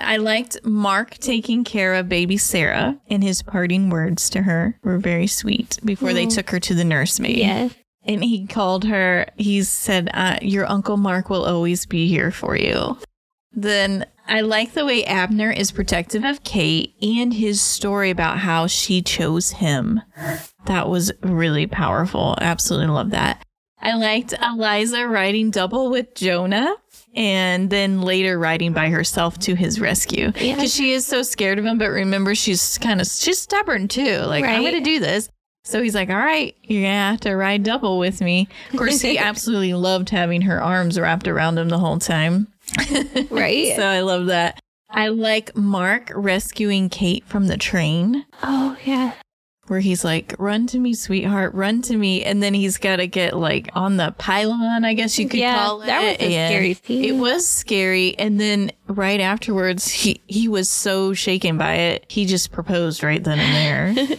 I 0.00 0.16
liked 0.16 0.56
Mark 0.64 1.18
taking 1.18 1.64
care 1.64 1.94
of 1.94 2.08
baby 2.08 2.36
Sarah, 2.38 2.98
and 3.10 3.22
his 3.22 3.42
parting 3.42 3.90
words 3.90 4.30
to 4.30 4.42
her 4.42 4.78
were 4.82 4.98
very 4.98 5.26
sweet 5.26 5.78
before 5.84 6.12
they 6.14 6.26
Mm. 6.26 6.34
took 6.34 6.50
her 6.50 6.60
to 6.60 6.74
the 6.74 6.84
nursemaid. 6.84 7.36
Yes. 7.36 7.72
And 8.04 8.24
he 8.24 8.46
called 8.46 8.84
her, 8.84 9.26
he 9.36 9.62
said, 9.62 10.08
uh, 10.14 10.38
Your 10.40 10.68
Uncle 10.70 10.96
Mark 10.96 11.28
will 11.28 11.44
always 11.44 11.84
be 11.84 12.08
here 12.08 12.30
for 12.30 12.56
you. 12.56 12.96
Then 13.52 14.06
I 14.26 14.40
like 14.40 14.72
the 14.72 14.86
way 14.86 15.04
Abner 15.04 15.50
is 15.50 15.70
protective 15.72 16.24
of 16.24 16.42
Kate 16.42 16.94
and 17.02 17.34
his 17.34 17.60
story 17.60 18.08
about 18.10 18.38
how 18.38 18.66
she 18.66 19.02
chose 19.02 19.50
him. 19.50 20.00
That 20.66 20.88
was 20.88 21.12
really 21.22 21.66
powerful. 21.66 22.36
Absolutely 22.40 22.88
love 22.88 23.10
that. 23.10 23.42
I 23.82 23.94
liked 23.94 24.32
Eliza 24.40 25.06
riding 25.08 25.50
double 25.50 25.90
with 25.90 26.14
Jonah 26.14 26.74
and 27.14 27.68
then 27.68 28.00
later 28.02 28.38
riding 28.38 28.72
by 28.72 28.88
herself 28.88 29.38
to 29.40 29.54
his 29.54 29.80
rescue 29.80 30.32
Yeah. 30.36 30.54
because 30.54 30.74
she 30.74 30.92
is 30.92 31.06
so 31.06 31.22
scared 31.22 31.58
of 31.58 31.64
him. 31.66 31.78
But 31.78 31.88
remember, 31.90 32.34
she's 32.34 32.78
kind 32.78 33.00
of 33.00 33.06
she's 33.08 33.38
stubborn 33.40 33.88
too. 33.88 34.18
Like 34.20 34.44
I'm 34.44 34.62
going 34.62 34.74
to 34.74 34.80
do 34.80 35.00
this. 35.00 35.28
So 35.64 35.80
he's 35.80 35.94
like, 35.94 36.10
"All 36.10 36.16
right, 36.16 36.56
you're 36.64 36.82
gonna 36.82 37.10
have 37.12 37.20
to 37.20 37.36
ride 37.36 37.62
double 37.62 37.98
with 38.00 38.20
me." 38.20 38.48
Of 38.72 38.78
course, 38.78 39.00
he 39.00 39.16
absolutely 39.30 39.74
loved 39.74 40.10
having 40.10 40.42
her 40.42 40.60
arms 40.60 40.98
wrapped 40.98 41.28
around 41.28 41.56
him 41.56 41.68
the 41.68 41.78
whole 41.78 41.98
time. 42.00 42.48
Right? 43.30 43.76
So 43.76 43.86
I 43.86 44.00
love 44.00 44.26
that. 44.26 44.58
I 44.90 45.08
like 45.08 45.56
Mark 45.56 46.10
rescuing 46.14 46.88
Kate 46.88 47.24
from 47.26 47.46
the 47.46 47.56
train 47.56 48.26
oh, 48.42 48.76
yeah. 48.84 49.12
Where 49.72 49.80
he's 49.80 50.04
like, 50.04 50.34
run 50.38 50.66
to 50.66 50.78
me, 50.78 50.92
sweetheart, 50.92 51.54
run 51.54 51.80
to 51.80 51.96
me. 51.96 52.22
And 52.22 52.42
then 52.42 52.52
he's 52.52 52.76
got 52.76 52.96
to 52.96 53.06
get 53.06 53.34
like 53.34 53.70
on 53.72 53.96
the 53.96 54.14
pylon, 54.18 54.84
I 54.84 54.92
guess 54.92 55.18
you 55.18 55.26
could 55.26 55.40
Yeah, 55.40 55.56
call 55.64 55.80
it. 55.80 55.86
that 55.86 56.02
was 56.02 56.28
a 56.28 56.36
and 56.36 56.50
scary 56.50 56.74
scene. 56.74 57.04
It 57.06 57.18
was 57.18 57.48
scary. 57.48 58.14
And 58.18 58.38
then 58.38 58.70
right 58.86 59.18
afterwards, 59.18 59.88
he, 59.90 60.20
he 60.26 60.46
was 60.46 60.68
so 60.68 61.14
shaken 61.14 61.56
by 61.56 61.72
it. 61.76 62.04
He 62.06 62.26
just 62.26 62.52
proposed 62.52 63.02
right 63.02 63.24
then 63.24 63.38
and 63.38 63.96
there. 63.96 64.18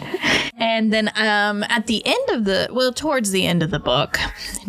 and 0.57 0.91
then 0.91 1.11
um, 1.15 1.63
at 1.69 1.85
the 1.85 2.03
end 2.03 2.29
of 2.31 2.45
the, 2.45 2.69
well, 2.71 2.91
towards 2.91 3.29
the 3.29 3.45
end 3.45 3.61
of 3.61 3.69
the 3.69 3.79
book, 3.79 4.17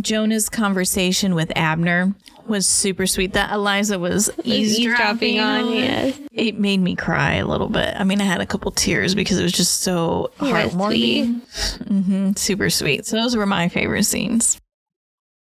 Jonah's 0.03 0.51
conversation 0.51 1.35
with 1.35 1.51
Abner 1.57 2.13
was 2.49 2.67
super 2.67 3.07
sweet. 3.07 3.33
That 3.35 3.53
Eliza 3.53 3.99
was 3.99 4.31
eavesdropping, 4.45 5.41
on, 5.41 5.73
yes. 5.73 6.19
it 6.33 6.59
made 6.59 6.81
me 6.81 6.95
cry 6.97 7.35
a 7.35 7.47
little 7.47 7.69
bit. 7.69 7.95
I 7.99 8.05
mean, 8.05 8.21
I 8.21 8.25
had 8.25 8.41
a 8.41 8.47
couple 8.47 8.71
tears 8.71 9.15
because 9.15 9.39
it 9.39 9.43
was 9.43 9.53
just 9.53 9.81
so 9.81 10.31
heartwarming. 10.39 11.41
hmm 11.87 12.33
super 12.37 12.71
sweet. 12.71 13.07
So 13.07 13.17
those 13.17 13.37
were 13.37 13.47
my 13.47 13.69
favorite 13.69 14.05
scenes. 14.05 14.61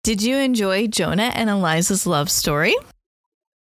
Did 0.02 0.22
you 0.22 0.36
enjoy 0.36 0.86
Jonah 0.86 1.32
and 1.34 1.50
Eliza's 1.50 2.06
love 2.06 2.30
story? 2.30 2.74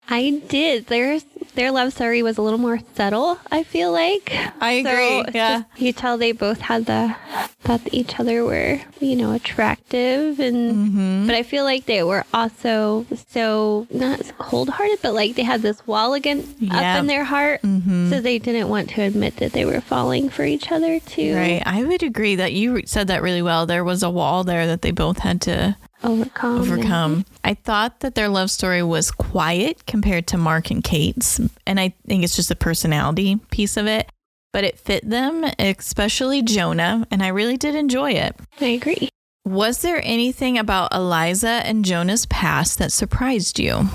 I 0.10 0.41
did. 0.48 0.88
Their 0.88 1.19
their 1.55 1.72
love 1.72 1.93
story 1.93 2.24
was 2.24 2.38
a 2.38 2.41
little 2.41 2.60
more 2.60 2.79
subtle. 2.95 3.38
I 3.51 3.63
feel 3.63 3.91
like. 3.91 4.33
I 4.60 4.74
agree, 4.74 5.19
it's 5.19 5.36
yeah. 5.36 5.60
just- 5.69 5.81
you 5.81 5.93
tell 5.93 6.17
they 6.17 6.31
both 6.31 6.60
had 6.60 6.86
the 6.88 7.15
thought 7.62 7.81
each 7.93 8.19
other 8.19 8.43
were 8.43 8.81
you 9.00 9.15
know 9.15 9.31
attractive, 9.33 10.39
and 10.39 10.74
Mm-hmm. 10.74 11.27
but 11.27 11.36
I 11.36 11.43
feel 11.43 11.63
like 11.63 11.86
they 11.86 12.03
were 12.03 12.25
also 12.33 13.05
so 13.29 13.88
not 13.91 14.19
cold 14.38 14.69
hearted, 14.69 15.00
but 15.01 15.13
like 15.13 15.36
they 15.36 15.43
had 15.43 15.62
this 15.62 15.86
wall 15.88 16.13
again 16.13 16.43
Yeah. 16.60 16.95
up 16.95 17.00
in 17.00 17.07
their 17.07 17.24
heart, 17.24 17.62
Mm-hmm. 17.62 18.10
so 18.10 18.19
they 18.19 18.39
didn't 18.39 18.67
want 18.69 18.89
to 18.91 19.01
admit 19.01 19.38
that 19.38 19.53
they 19.53 19.63
were 19.65 19.81
falling 19.81 20.29
for 20.29 20.43
each 20.43 20.72
other 20.72 21.00
too. 21.00 21.36
Right. 21.36 21.63
I 21.65 21.83
would 21.83 22.03
agree 22.03 22.36
that 22.36 22.51
you 22.53 22.81
said 22.86 23.07
that 23.07 23.22
really 23.22 23.41
well. 23.41 23.65
There 23.65 23.83
was 23.83 24.03
a 24.03 24.10
wall 24.10 24.43
there 24.43 24.67
that 24.67 24.81
they 24.81 24.91
both 24.91 25.19
had 25.19 25.39
to 25.41 25.77
Overcome. 26.03 26.60
overcome. 26.60 27.25
I 27.43 27.53
thought 27.53 28.01
that 28.01 28.15
their 28.15 28.27
love 28.29 28.51
story 28.51 28.83
was 28.83 29.10
quiet 29.12 29.86
compared 29.86 30.27
to 30.27 30.38
Mark 30.38 30.69
and 30.72 30.83
Kate's, 30.83 31.39
and 31.65 31.79
I 31.79 31.93
think 32.07 32.24
it's 32.24 32.36
just 32.36 32.51
a 32.51 32.55
personality 32.55 33.38
piece 33.51 33.77
of 33.77 33.88
it. 33.88 34.10
But 34.51 34.63
it 34.65 34.77
fit 34.77 35.10
them, 35.10 35.43
especially 35.57 36.41
Jonah, 36.43 37.07
and 37.10 37.24
I 37.24 37.29
really 37.29 37.57
did 37.57 37.74
enjoy 37.74 38.12
it. 38.12 38.36
I 38.62 38.65
agree. 38.65 39.10
Was 39.45 39.81
there 39.81 40.00
anything 40.03 40.57
about 40.60 40.93
Eliza 40.93 41.48
and 41.65 41.83
Jonah's 41.83 42.25
past 42.27 42.77
that 42.77 42.91
surprised 42.91 43.57
you? 43.60 43.89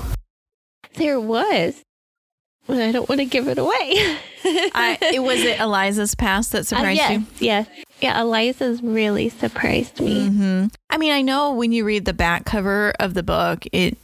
There 0.95 1.19
was. 1.19 1.81
But 2.67 2.81
I 2.81 2.91
don't 2.91 3.07
want 3.09 3.19
to 3.19 3.25
give 3.25 3.47
it 3.47 3.57
away. 3.57 4.17
I, 4.43 4.97
it 5.01 5.23
was 5.23 5.41
it 5.43 5.59
Eliza's 5.61 6.13
past 6.13 6.51
that 6.51 6.59
Uh, 6.59 6.63
surprised 6.63 6.97
yes, 6.97 7.11
you? 7.19 7.25
yes. 7.39 7.67
Yeah, 8.01 8.21
Eliza's 8.21 8.83
really 8.83 9.29
surprised 9.29 9.99
me. 10.01 10.27
hmm 10.27 10.65
I 10.89 10.97
mean, 10.97 11.11
I 11.11 11.21
know 11.21 11.53
when 11.53 11.71
you 11.71 11.85
read 11.85 12.05
the 12.05 12.13
back 12.13 12.45
cover 12.45 12.93
of 12.99 13.13
the 13.13 13.23
book, 13.23 13.65
it 13.71 13.97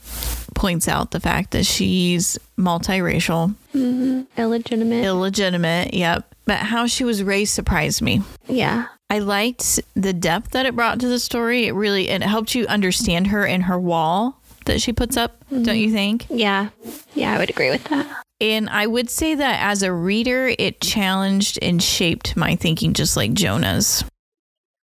points 0.53 0.87
out 0.87 1.11
the 1.11 1.19
fact 1.19 1.51
that 1.51 1.65
she's 1.65 2.37
multiracial, 2.57 3.55
hmm 3.71 4.21
Illegitimate. 4.37 5.03
illegitimate. 5.03 5.93
Yep. 5.93 6.33
But 6.45 6.57
how 6.59 6.85
she 6.85 7.03
was 7.03 7.23
raised 7.23 7.53
surprised 7.53 8.01
me. 8.01 8.21
yeah. 8.47 8.87
I 9.07 9.19
liked 9.19 9.79
the 9.95 10.13
depth 10.13 10.51
that 10.51 10.65
it 10.65 10.75
brought 10.75 10.99
to 11.01 11.07
the 11.07 11.19
story. 11.19 11.65
It 11.67 11.73
really 11.73 12.09
it 12.09 12.23
helped 12.23 12.55
you 12.55 12.65
understand 12.65 13.27
her 13.27 13.45
and 13.45 13.63
her 13.63 13.77
wall 13.79 14.41
that 14.65 14.81
she 14.81 14.93
puts 14.93 15.15
up, 15.15 15.43
don't 15.51 15.77
you 15.77 15.91
think? 15.91 16.25
Yeah. 16.29 16.69
Yeah, 17.13 17.33
I 17.35 17.37
would 17.37 17.51
agree 17.51 17.69
with 17.69 17.83
that. 17.85 18.23
And 18.41 18.67
I 18.67 18.87
would 18.87 19.11
say 19.11 19.35
that 19.35 19.61
as 19.61 19.83
a 19.83 19.93
reader, 19.93 20.53
it 20.57 20.81
challenged 20.81 21.59
and 21.61 21.81
shaped 21.83 22.35
my 22.35 22.55
thinking 22.55 22.93
just 22.93 23.15
like 23.15 23.33
Jonah's. 23.33 24.03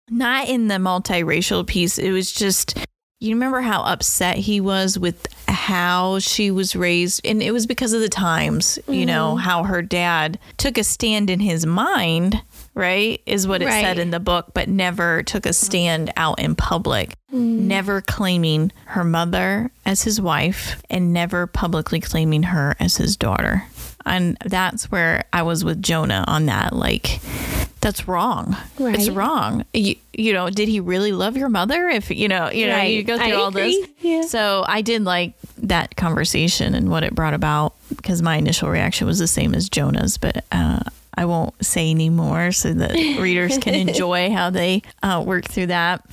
Not 0.09 0.49
in 0.49 0.67
the 0.67 0.75
multiracial 0.75 1.65
piece. 1.65 1.97
It 1.97 2.11
was 2.11 2.31
just, 2.31 2.77
you 3.19 3.33
remember 3.33 3.61
how 3.61 3.81
upset 3.81 4.37
he 4.37 4.61
was 4.61 4.99
with 4.99 5.27
how 5.47 6.19
she 6.19 6.51
was 6.51 6.75
raised? 6.75 7.21
And 7.25 7.41
it 7.41 7.51
was 7.51 7.65
because 7.65 7.93
of 7.93 8.01
the 8.01 8.09
times, 8.09 8.77
you 8.87 9.05
know, 9.05 9.31
mm-hmm. 9.31 9.39
how 9.39 9.63
her 9.63 9.81
dad 9.81 10.39
took 10.57 10.77
a 10.77 10.83
stand 10.83 11.29
in 11.29 11.39
his 11.39 11.65
mind, 11.65 12.41
right? 12.75 13.21
Is 13.25 13.47
what 13.47 13.61
it 13.61 13.69
said 13.69 13.97
in 13.97 14.11
the 14.11 14.19
book, 14.19 14.51
but 14.53 14.69
never 14.69 15.23
took 15.23 15.45
a 15.45 15.53
stand 15.53 16.11
out 16.17 16.39
in 16.39 16.55
public 16.55 17.15
mm. 17.35 17.59
never 17.59 18.01
claiming 18.01 18.71
her 18.85 19.03
mother 19.03 19.71
as 19.85 20.03
his 20.03 20.19
wife 20.21 20.81
and 20.89 21.13
never 21.13 21.47
publicly 21.47 21.99
claiming 21.99 22.43
her 22.43 22.75
as 22.79 22.97
his 22.97 23.17
daughter. 23.17 23.63
And 24.05 24.37
that's 24.45 24.91
where 24.91 25.25
I 25.33 25.41
was 25.41 25.63
with 25.63 25.81
Jonah 25.81 26.23
on 26.27 26.45
that. 26.45 26.73
Like, 26.73 27.19
that's 27.85 28.07
wrong. 28.07 28.57
Right. 28.79 28.95
It's 28.95 29.09
wrong. 29.09 29.63
You, 29.73 29.95
you 30.13 30.33
know, 30.33 30.49
did 30.49 30.67
he 30.67 30.79
really 30.79 31.11
love 31.11 31.37
your 31.37 31.49
mother? 31.49 31.87
If 31.87 32.09
you 32.09 32.27
know, 32.27 32.49
you 32.49 32.65
know, 32.65 32.73
Right. 32.73 32.91
you 32.91 33.03
go 33.03 33.15
through 33.15 33.27
I 33.27 33.31
all 33.33 33.49
agree. 33.49 33.79
this. 33.79 33.89
Yeah. 34.01 34.21
So 34.23 34.65
I 34.67 34.81
did 34.81 35.03
like 35.03 35.33
that 35.59 35.95
conversation 35.95 36.73
and 36.73 36.89
what 36.89 37.03
it 37.03 37.13
brought 37.13 37.35
about 37.35 37.75
because 37.89 38.23
my 38.23 38.37
initial 38.37 38.69
reaction 38.69 39.05
was 39.05 39.19
the 39.19 39.27
same 39.27 39.53
as 39.53 39.69
Jonah's, 39.69 40.17
but 40.17 40.43
uh, 40.51 40.79
I 41.15 41.25
won't 41.25 41.53
say 41.63 41.91
any 41.91 42.09
more 42.09 42.51
so 42.51 42.73
that 42.73 42.93
readers 43.19 43.59
can 43.59 43.75
enjoy 43.75 44.31
how 44.31 44.49
they 44.49 44.81
uh, 45.03 45.23
work 45.25 45.45
through 45.45 45.67
that. 45.67 46.03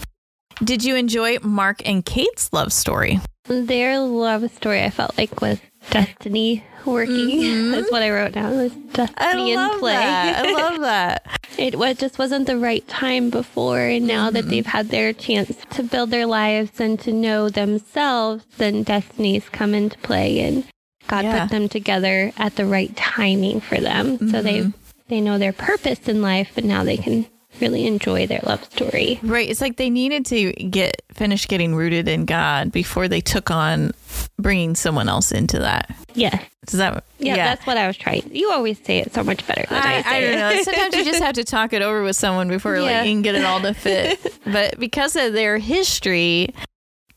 Did 0.62 0.85
you 0.85 0.95
enjoy 0.97 1.38
Mark 1.43 1.81
and 1.88 2.05
Kate's 2.05 2.52
love 2.52 2.73
story? 2.73 3.19
Their 3.49 3.99
love 3.99 4.49
story, 4.52 4.85
I 4.85 4.91
felt 4.91 5.17
like, 5.19 5.41
was 5.41 5.59
destiny 5.91 6.65
working. 6.85 7.15
Mm-hmm. 7.15 7.71
That's 7.73 7.91
what 7.91 8.03
I 8.03 8.11
wrote 8.11 8.33
down. 8.33 8.57
Was 8.57 8.73
destiny 8.73 9.53
in 9.53 9.79
play. 9.79 9.93
that. 9.95 10.45
I 10.45 10.53
love 10.69 10.81
that. 10.81 11.41
it 11.59 11.77
was 11.79 11.97
just 11.99 12.19
wasn't 12.19 12.47
the 12.47 12.59
right 12.59 12.87
time 12.89 13.31
before, 13.31 13.81
and 13.81 14.07
now 14.07 14.31
that 14.31 14.41
mm-hmm. 14.41 14.51
they've 14.51 14.67
had 14.67 14.89
their 14.89 15.12
chance 15.12 15.57
to 15.71 15.83
build 15.83 16.11
their 16.11 16.27
lives 16.27 16.81
and 16.81 16.99
to 17.01 17.12
know 17.12 17.49
themselves, 17.49 18.45
then 18.59 18.83
destinies 18.83 19.49
come 19.49 19.75
into 19.75 19.99
play, 19.99 20.41
and 20.41 20.65
God 21.09 21.25
Yeah. 21.25 21.43
put 21.43 21.51
them 21.51 21.69
together 21.69 22.33
at 22.37 22.57
the 22.57 22.67
right 22.67 22.95
timing 22.97 23.61
for 23.61 23.79
them, 23.79 24.19
so 24.31 24.43
they 24.43 24.61
mm-hmm. 24.61 24.71
they 25.09 25.21
know 25.21 25.39
their 25.39 25.53
purpose 25.53 26.09
in 26.09 26.23
life, 26.23 26.57
and 26.57 26.67
now 26.67 26.85
they 26.85 26.97
can 26.97 27.27
really 27.62 27.87
enjoy 27.87 28.26
their 28.26 28.40
love 28.42 28.62
story. 28.64 29.19
Right. 29.23 29.49
It's 29.49 29.61
like 29.62 29.76
they 29.76 29.88
needed 29.88 30.26
to 30.26 30.52
get 30.52 31.00
finish 31.14 31.49
getting 31.49 31.75
rooted 31.75 32.09
in 32.09 32.26
God 32.26 32.73
before 32.73 33.09
they 33.09 33.21
took 33.21 33.50
on 33.50 33.92
bringing 34.38 34.75
someone 34.75 35.09
else 35.09 35.33
into 35.33 35.59
that. 35.61 35.95
Yeah. 36.14 36.42
Does 36.66 36.78
that? 36.78 37.04
Yeah, 37.19 37.37
that's 37.37 37.66
what 37.66 37.76
I 37.76 37.87
was 37.87 37.97
trying. 37.97 38.28
You 38.33 38.50
always 38.52 38.78
say 38.85 38.99
it 38.99 39.12
so 39.14 39.25
much 39.25 39.47
better 39.47 39.64
than 39.69 39.83
I, 39.83 39.97
I, 39.99 40.02
say 40.02 40.09
I 40.09 40.21
don't 40.21 40.38
know. 40.57 40.62
Sometimes 40.62 40.95
you 40.97 41.04
just 41.04 41.23
have 41.23 41.35
to 41.37 41.45
talk 41.45 41.73
it 41.73 41.83
over 41.83 42.02
with 42.02 42.16
someone 42.16 42.49
before 42.49 42.76
Yeah. 42.76 42.83
like 42.83 43.07
you 43.07 43.12
can 43.14 43.23
get 43.23 43.35
it 43.35 43.45
all 43.45 43.61
to 43.61 43.73
fit. 43.75 44.38
but 44.45 44.78
because 44.78 45.16
of 45.16 45.33
their 45.33 45.59
history, 45.59 46.54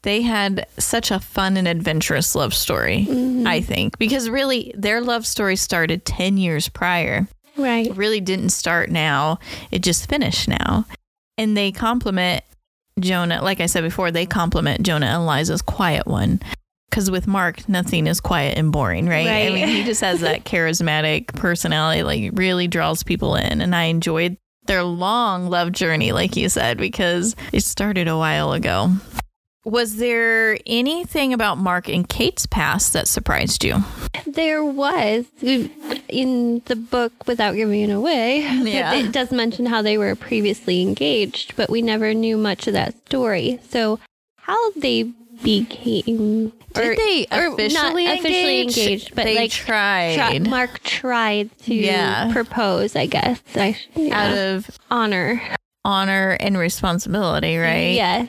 they 0.01 0.21
had 0.21 0.67
such 0.77 1.11
a 1.11 1.19
fun 1.19 1.57
and 1.57 1.67
adventurous 1.67 2.35
love 2.35 2.53
story. 2.53 3.05
Mm-hmm. 3.09 3.47
I 3.47 3.61
think 3.61 3.97
because 3.97 4.29
really 4.29 4.71
their 4.77 5.01
love 5.01 5.25
story 5.25 5.55
started 5.55 6.05
ten 6.05 6.37
years 6.37 6.69
prior. 6.69 7.27
Right. 7.65 7.87
It 7.87 7.97
really 7.97 8.21
didn't 8.21 8.49
start 8.49 8.89
now. 8.89 9.39
It 9.71 9.79
just 9.79 10.07
finished 10.07 10.47
now, 10.47 10.85
and 11.37 11.57
they 11.57 11.71
compliment 11.71 12.43
Jonah. 12.99 13.41
Like 13.41 13.59
I 13.59 13.65
said 13.65 13.83
before, 13.83 14.11
they 14.11 14.25
compliment 14.25 14.83
Jonah 14.83 15.07
and 15.07 15.23
Eliza's 15.23 15.61
quiet 15.61 16.05
one. 16.05 16.39
Because 16.89 17.09
with 17.11 17.27
Mark, 17.27 17.67
nothing 17.67 18.07
is 18.07 18.21
quiet 18.21 18.57
and 18.57 18.71
boring, 18.71 19.07
right? 19.07 19.27
I 19.27 19.49
mean, 19.49 19.67
he 19.67 19.83
just 19.83 20.01
has 20.01 20.21
that 20.21 20.45
charismatic 20.45 21.27
personality, 21.35 22.03
like 22.03 22.31
really 22.33 22.67
draws 22.67 23.03
people 23.03 23.35
in. 23.35 23.59
And 23.59 23.75
I 23.75 23.85
enjoyed 23.85 24.37
their 24.67 24.83
long 24.83 25.49
love 25.49 25.71
journey, 25.71 26.11
like 26.11 26.35
you 26.35 26.47
said, 26.47 26.77
because 26.77 27.35
it 27.51 27.61
started 27.61 28.07
a 28.07 28.17
while 28.17 28.53
ago. 28.53 28.91
Was 29.65 29.97
there 29.97 30.59
anything 30.67 31.33
about 31.33 31.57
Mark 31.57 31.89
and 31.89 32.07
Kate's 32.07 32.45
past 32.45 32.93
that 32.93 33.07
surprised 33.07 33.63
you? 33.63 33.83
There 34.27 34.63
was 34.63 35.25
in 35.41 36.61
the 36.65 36.75
book, 36.75 37.13
without 37.27 37.55
giving 37.55 37.81
it 37.81 37.91
away, 37.91 38.41
Yeah. 38.41 38.93
it 38.93 39.11
does 39.11 39.31
mention 39.31 39.65
how 39.65 39.81
they 39.81 39.97
were 39.97 40.15
previously 40.15 40.81
engaged, 40.83 41.55
but 41.55 41.69
we 41.69 41.81
never 41.81 42.13
knew 42.13 42.37
much 42.37 42.67
of 42.67 42.73
that 42.73 42.93
story. 43.07 43.59
So, 43.69 43.99
how 44.37 44.71
they 44.73 45.11
became 45.43 46.53
Did 46.73 46.97
they 46.97 47.27
or 47.31 47.49
not 47.49 47.53
officially 47.53 48.05
officially 48.07 48.61
engage? 48.61 48.77
engaged, 48.77 49.15
but 49.15 49.25
They 49.25 49.35
like 49.35 49.51
tried. 49.51 50.15
tri- 50.15 50.39
Mark 50.39 50.81
tried 50.83 51.49
to 51.63 51.73
Yeah. 51.73 52.31
propose, 52.31 52.95
I 52.95 53.07
guess, 53.07 53.41
I, 53.55 53.77
yeah, 53.95 54.21
Out 54.31 54.37
of 54.37 54.69
honor. 54.91 55.41
Honor 55.85 56.35
and 56.39 56.57
responsibility, 56.57 57.57
right? 57.57 57.93
Yes, 57.93 58.27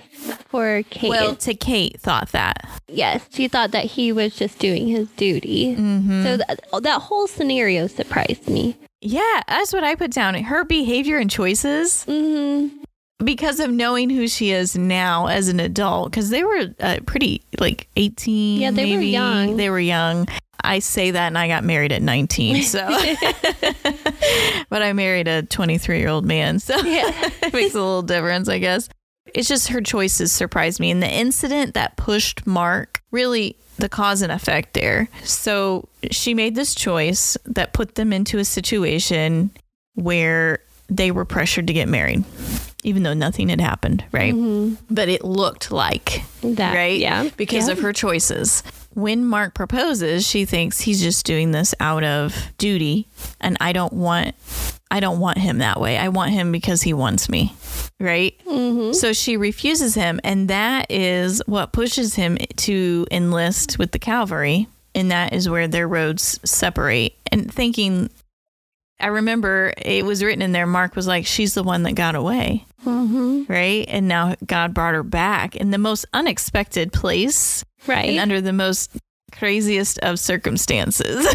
for 0.48 0.82
Kate. 0.90 1.10
Well, 1.10 1.34
to 1.36 1.54
Kate 1.54 1.98
thought 2.00 2.30
that. 2.32 2.68
yes, 2.88 3.26
she 3.30 3.48
thought 3.48 3.70
that 3.72 3.86
he 3.86 4.12
was 4.12 4.36
just 4.36 4.58
doing 4.58 4.86
his 4.86 5.08
duty. 5.12 5.74
Mm-hmm. 5.74 6.22
So 6.22 6.36
that, 6.36 6.60
that 6.82 7.00
whole 7.02 7.26
scenario 7.26 7.86
surprised 7.86 8.48
me. 8.48 8.76
Yeah, 9.00 9.40
that's 9.48 9.72
what 9.72 9.82
I 9.84 9.94
put 9.94 10.10
down. 10.12 10.34
Her 10.34 10.64
behavior 10.64 11.18
and 11.18 11.30
choices 11.30 12.04
Mm-hmm. 12.06 12.82
because 13.24 13.60
of 13.60 13.70
knowing 13.70 14.10
who 14.10 14.28
she 14.28 14.50
is 14.50 14.76
now 14.76 15.26
as 15.26 15.48
an 15.48 15.58
adult. 15.60 16.10
Because 16.10 16.30
they 16.30 16.44
were 16.44 16.74
uh, 16.80 16.98
pretty 17.06 17.42
like 17.58 17.88
eighteen. 17.96 18.60
Yeah, 18.60 18.70
they 18.70 18.94
were 18.96 19.02
young. 19.02 19.56
They 19.56 19.70
were 19.70 19.80
young. 19.80 20.28
I 20.66 20.80
say 20.80 21.10
that, 21.12 21.26
and 21.28 21.38
I 21.38 21.48
got 21.48 21.64
married 21.64 21.92
at 21.92 22.02
nineteen. 22.02 22.62
So, 22.62 22.86
but 24.68 24.82
I 24.82 24.92
married 24.92 25.28
a 25.28 25.42
twenty-three-year-old 25.42 26.24
man, 26.24 26.58
so 26.58 26.76
Yeah. 26.78 27.10
it 27.42 27.52
makes 27.52 27.74
a 27.74 27.78
little 27.78 28.02
difference, 28.02 28.48
I 28.48 28.58
guess. 28.58 28.88
It's 29.34 29.48
just 29.48 29.68
her 29.68 29.80
choices 29.80 30.32
surprised 30.32 30.78
me. 30.80 30.90
And 30.90 31.02
the 31.02 31.10
incident 31.10 31.74
that 31.74 31.96
pushed 31.96 32.46
Mark 32.46 33.02
really 33.10 33.56
the 33.78 33.88
cause 33.88 34.22
and 34.22 34.32
effect 34.32 34.74
there. 34.74 35.08
So 35.24 35.88
she 36.10 36.32
made 36.32 36.54
this 36.54 36.74
choice 36.74 37.36
that 37.44 37.72
put 37.72 37.96
them 37.96 38.12
into 38.12 38.38
a 38.38 38.44
situation 38.44 39.50
where 39.94 40.60
they 40.88 41.10
were 41.10 41.24
pressured 41.24 41.66
to 41.66 41.72
get 41.72 41.88
married, 41.88 42.24
even 42.84 43.02
though 43.02 43.12
nothing 43.14 43.48
had 43.48 43.60
happened, 43.60 44.04
right? 44.12 44.32
Mm-hmm. 44.32 44.76
But 44.94 45.08
it 45.08 45.24
looked 45.24 45.70
like, 45.72 46.22
That, 46.42 46.74
right? 46.74 46.98
Yeah. 46.98 47.28
Because 47.36 47.66
Yeah. 47.66 47.72
of 47.72 47.80
her 47.80 47.92
choices. 47.92 48.62
When 48.96 49.26
Mark 49.26 49.52
proposes, 49.52 50.26
she 50.26 50.46
thinks 50.46 50.80
he's 50.80 51.02
just 51.02 51.26
doing 51.26 51.50
this 51.50 51.74
out 51.80 52.02
of 52.02 52.34
duty 52.56 53.06
and 53.42 53.58
I 53.60 53.72
don't 53.72 53.92
want 53.92 54.34
I 54.90 55.00
don't 55.00 55.20
want 55.20 55.36
him 55.36 55.58
that 55.58 55.78
way. 55.78 55.98
I 55.98 56.08
want 56.08 56.30
him 56.30 56.50
because 56.50 56.80
he 56.80 56.94
wants 56.94 57.28
me. 57.28 57.54
Right? 58.00 58.40
Mm-hmm. 58.46 58.94
So 58.94 59.12
she 59.12 59.36
refuses 59.36 59.94
him 59.94 60.18
and 60.24 60.48
that 60.48 60.90
is 60.90 61.42
what 61.44 61.72
pushes 61.72 62.14
him 62.14 62.38
to 62.38 63.06
enlist 63.10 63.78
with 63.78 63.92
the 63.92 63.98
cavalry 63.98 64.66
and 64.94 65.10
that 65.10 65.34
is 65.34 65.46
where 65.46 65.68
their 65.68 65.86
roads 65.86 66.40
separate. 66.42 67.16
And 67.30 67.52
thinking, 67.52 68.08
I 68.98 69.08
remember 69.08 69.74
it 69.76 70.06
was 70.06 70.24
written 70.24 70.40
in 70.40 70.52
there. 70.52 70.66
Mark 70.66 70.96
was 70.96 71.06
like, 71.06 71.26
"She's 71.26 71.52
the 71.52 71.62
one 71.62 71.82
that 71.82 71.92
got 71.92 72.14
away." 72.14 72.64
Mm-hmm. 72.86 73.52
right? 73.52 73.84
And 73.88 74.06
now 74.06 74.36
God 74.46 74.72
brought 74.72 74.94
her 74.94 75.02
back 75.02 75.56
in 75.56 75.70
the 75.70 75.78
most 75.78 76.06
unexpected 76.14 76.92
place 76.92 77.64
Right. 77.86 78.10
and 78.10 78.18
under 78.20 78.40
the 78.40 78.52
most 78.52 78.90
craziest 79.32 79.98
of 80.00 80.18
circumstances. 80.18 81.26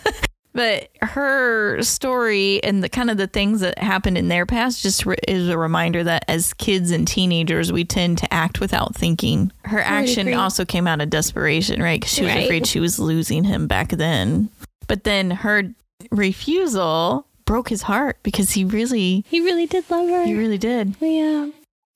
but 0.52 0.88
her 1.02 1.82
story 1.82 2.62
and 2.64 2.82
the 2.82 2.88
kind 2.88 3.10
of 3.10 3.18
the 3.18 3.26
things 3.26 3.60
that 3.60 3.78
happened 3.78 4.16
in 4.16 4.28
their 4.28 4.46
past 4.46 4.82
just 4.82 5.04
re- 5.04 5.16
is 5.28 5.48
a 5.48 5.58
reminder 5.58 6.02
that 6.02 6.24
as 6.28 6.54
kids 6.54 6.90
and 6.90 7.06
teenagers, 7.06 7.70
we 7.72 7.84
tend 7.84 8.16
to 8.18 8.32
act 8.32 8.58
without 8.60 8.94
thinking. 8.96 9.52
Her 9.64 9.80
action 9.80 10.32
also 10.34 10.64
came 10.64 10.86
out 10.86 11.00
of 11.02 11.10
desperation, 11.10 11.82
right? 11.82 12.00
Because 12.00 12.14
she 12.14 12.22
was 12.24 12.32
Right. 12.34 12.44
afraid 12.44 12.66
she 12.66 12.80
was 12.80 12.98
losing 12.98 13.44
him 13.44 13.66
back 13.66 13.90
then. 13.90 14.48
But 14.88 15.04
then 15.04 15.30
her 15.30 15.74
refusal 16.10 17.26
broke 17.44 17.68
his 17.68 17.82
heart 17.82 18.18
because 18.22 18.52
he 18.52 18.64
really, 18.64 19.24
he 19.28 19.40
really 19.40 19.66
did 19.66 19.88
love 19.90 20.08
her. 20.08 20.24
he 20.24 20.34
really 20.34 20.58
did. 20.58 20.96
yeah. 21.00 21.48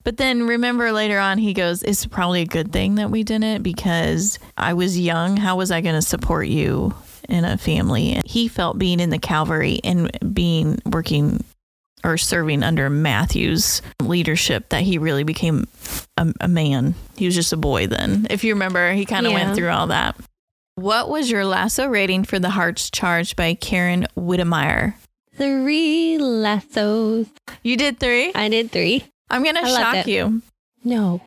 But 0.02 0.16
then 0.16 0.46
remember 0.46 0.92
later 0.92 1.18
on, 1.18 1.38
he 1.38 1.52
goes, 1.52 1.82
It's 1.82 2.06
probably 2.06 2.40
a 2.42 2.46
good 2.46 2.72
thing 2.72 2.94
that 2.96 3.10
we 3.10 3.22
didn't 3.22 3.62
because 3.62 4.38
I 4.56 4.72
was 4.72 4.98
young. 4.98 5.36
How 5.36 5.56
was 5.56 5.70
I 5.70 5.80
going 5.82 5.94
to 5.94 6.02
support 6.02 6.46
you 6.48 6.94
in 7.28 7.44
a 7.44 7.58
family? 7.58 8.12
And 8.12 8.26
he 8.26 8.48
felt 8.48 8.78
being 8.78 8.98
in 9.00 9.10
the 9.10 9.18
Calvary 9.18 9.78
and 9.84 10.10
being 10.34 10.78
working 10.86 11.44
or 12.02 12.16
serving 12.16 12.62
under 12.62 12.88
Matthew's 12.88 13.82
leadership 14.00 14.70
that 14.70 14.80
he 14.82 14.96
really 14.96 15.22
became 15.22 15.66
a, 16.16 16.32
a 16.40 16.48
man. 16.48 16.94
He 17.16 17.26
was 17.26 17.34
just 17.34 17.52
a 17.52 17.58
boy 17.58 17.86
then. 17.86 18.26
If 18.30 18.42
you 18.42 18.54
remember, 18.54 18.92
he 18.94 19.04
kind 19.04 19.26
of 19.26 19.32
Yeah. 19.32 19.44
went 19.44 19.54
through 19.56 19.68
all 19.68 19.88
that. 19.88 20.16
What 20.76 21.10
was 21.10 21.30
your 21.30 21.44
lasso 21.44 21.86
rating 21.86 22.24
for 22.24 22.38
The 22.38 22.48
Hearts 22.48 22.90
Charged 22.90 23.36
by 23.36 23.52
Karen 23.52 24.06
Witemeyer? 24.16 24.94
Three 25.36 26.16
lassos. 26.16 27.26
You 27.62 27.76
did 27.76 28.00
three? 28.00 28.32
I 28.34 28.48
did 28.48 28.70
three. 28.72 29.04
I'm 29.30 29.42
going 29.42 29.54
to 29.56 29.62
I 29.62 29.68
shock 29.68 30.06
you. 30.06 30.42
No. 30.84 31.20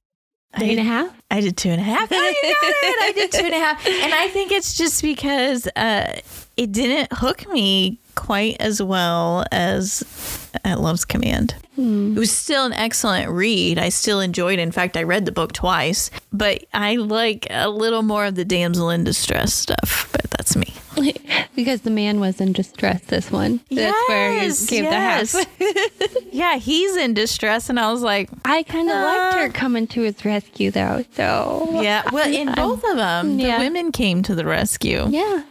Three 0.57 0.72
and 0.72 0.79
a 0.79 0.83
half? 0.83 1.12
I 1.31 1.41
did 1.41 1.57
two 1.57 1.69
and 1.69 1.81
a 1.81 1.83
half. 1.83 2.12
Oh, 2.12 2.15
you 2.15 2.55
got 2.62 2.69
it. 2.69 3.03
I 3.03 3.12
did 3.15 3.31
two 3.31 3.45
and 3.45 3.53
a 3.53 3.60
half. 3.60 3.88
And 4.03 4.13
I 4.13 4.27
think 4.27 4.51
it's 4.51 4.77
just 4.77 5.01
because 5.01 5.67
uh, 5.75 6.19
it 6.57 6.72
didn't 6.72 7.12
hook 7.12 7.50
me 7.51 8.00
quite 8.15 8.57
as 8.60 8.79
well 8.81 9.45
as 9.51 10.03
at 10.63 10.79
Love's 10.79 11.05
Command. 11.05 11.55
It 11.75 12.19
was 12.19 12.31
still 12.31 12.65
an 12.67 12.74
excellent 12.74 13.31
read. 13.31 13.79
I 13.79 13.89
still 13.89 14.19
enjoyed 14.19 14.60
it. 14.60 14.62
In 14.62 14.72
fact, 14.72 14.95
I 14.95 15.01
read 15.01 15.25
the 15.25 15.31
book 15.31 15.53
twice, 15.53 16.12
but 16.31 16.63
I 16.72 16.98
like 16.98 17.48
a 17.50 17.67
little 17.67 18.03
more 18.03 18.25
of 18.25 18.36
the 18.36 18.45
damsel 18.45 18.91
in 18.91 19.03
distress 19.03 19.55
stuff. 19.55 20.07
But 20.12 20.32
that's 20.43 20.55
me. 20.55 21.15
because 21.55 21.81
the 21.81 21.89
man 21.89 22.19
was 22.19 22.41
in 22.41 22.51
distress 22.51 23.01
this 23.05 23.31
one. 23.31 23.62
That's 23.71 24.09
where 24.09 24.31
he 24.33 24.45
Yes, 24.47 24.65
gave 24.65 24.83
yes. 24.83 25.31
the 25.31 25.39
half. 25.39 26.17
Yeah, 26.33 26.57
he's 26.57 26.95
in 26.97 27.13
distress. 27.13 27.69
And 27.69 27.79
I 27.79 27.91
was 27.91 28.01
like, 28.01 28.29
I 28.43 28.63
kind 28.63 28.89
of 28.89 28.95
liked 28.95 29.35
Uh, 29.35 29.38
her 29.39 29.50
coming 29.50 29.88
to 29.88 30.01
his 30.01 30.23
rescue 30.25 30.71
though. 30.71 31.05
So 31.13 31.69
yeah. 31.81 32.03
Well, 32.12 32.27
in 32.27 32.50
I'm- 32.50 32.55
both 32.55 32.83
of 32.83 32.97
them, 32.97 33.38
the 33.38 33.55
women 33.59 33.91
came 33.91 34.23
to 34.23 34.35
the 34.35 34.45
rescue. 34.45 35.05
yeah. 35.09 35.43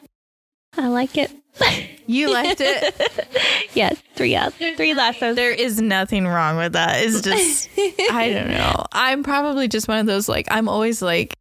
I 0.76 0.88
like 0.88 1.16
it. 1.18 1.30
You 2.04 2.32
liked 2.32 2.61
it? 2.61 3.28
yes, 3.75 3.96
three 4.16 4.34
out, 4.34 4.52
three 4.54 4.92
lassos. 4.92 5.37
There 5.37 5.52
is 5.52 5.80
nothing 5.80 6.26
wrong 6.26 6.56
with 6.56 6.72
that. 6.72 7.00
It's 7.04 7.20
just, 7.22 7.68
I 8.11 8.28
don't 8.30 8.49
know. 8.50 8.84
I'm 8.92 9.22
probably 9.22 9.68
just 9.68 9.87
one 9.87 9.99
of 9.99 10.06
those, 10.06 10.28
like, 10.28 10.49
I'm 10.50 10.68
always 10.68 11.00
like, 11.00 11.32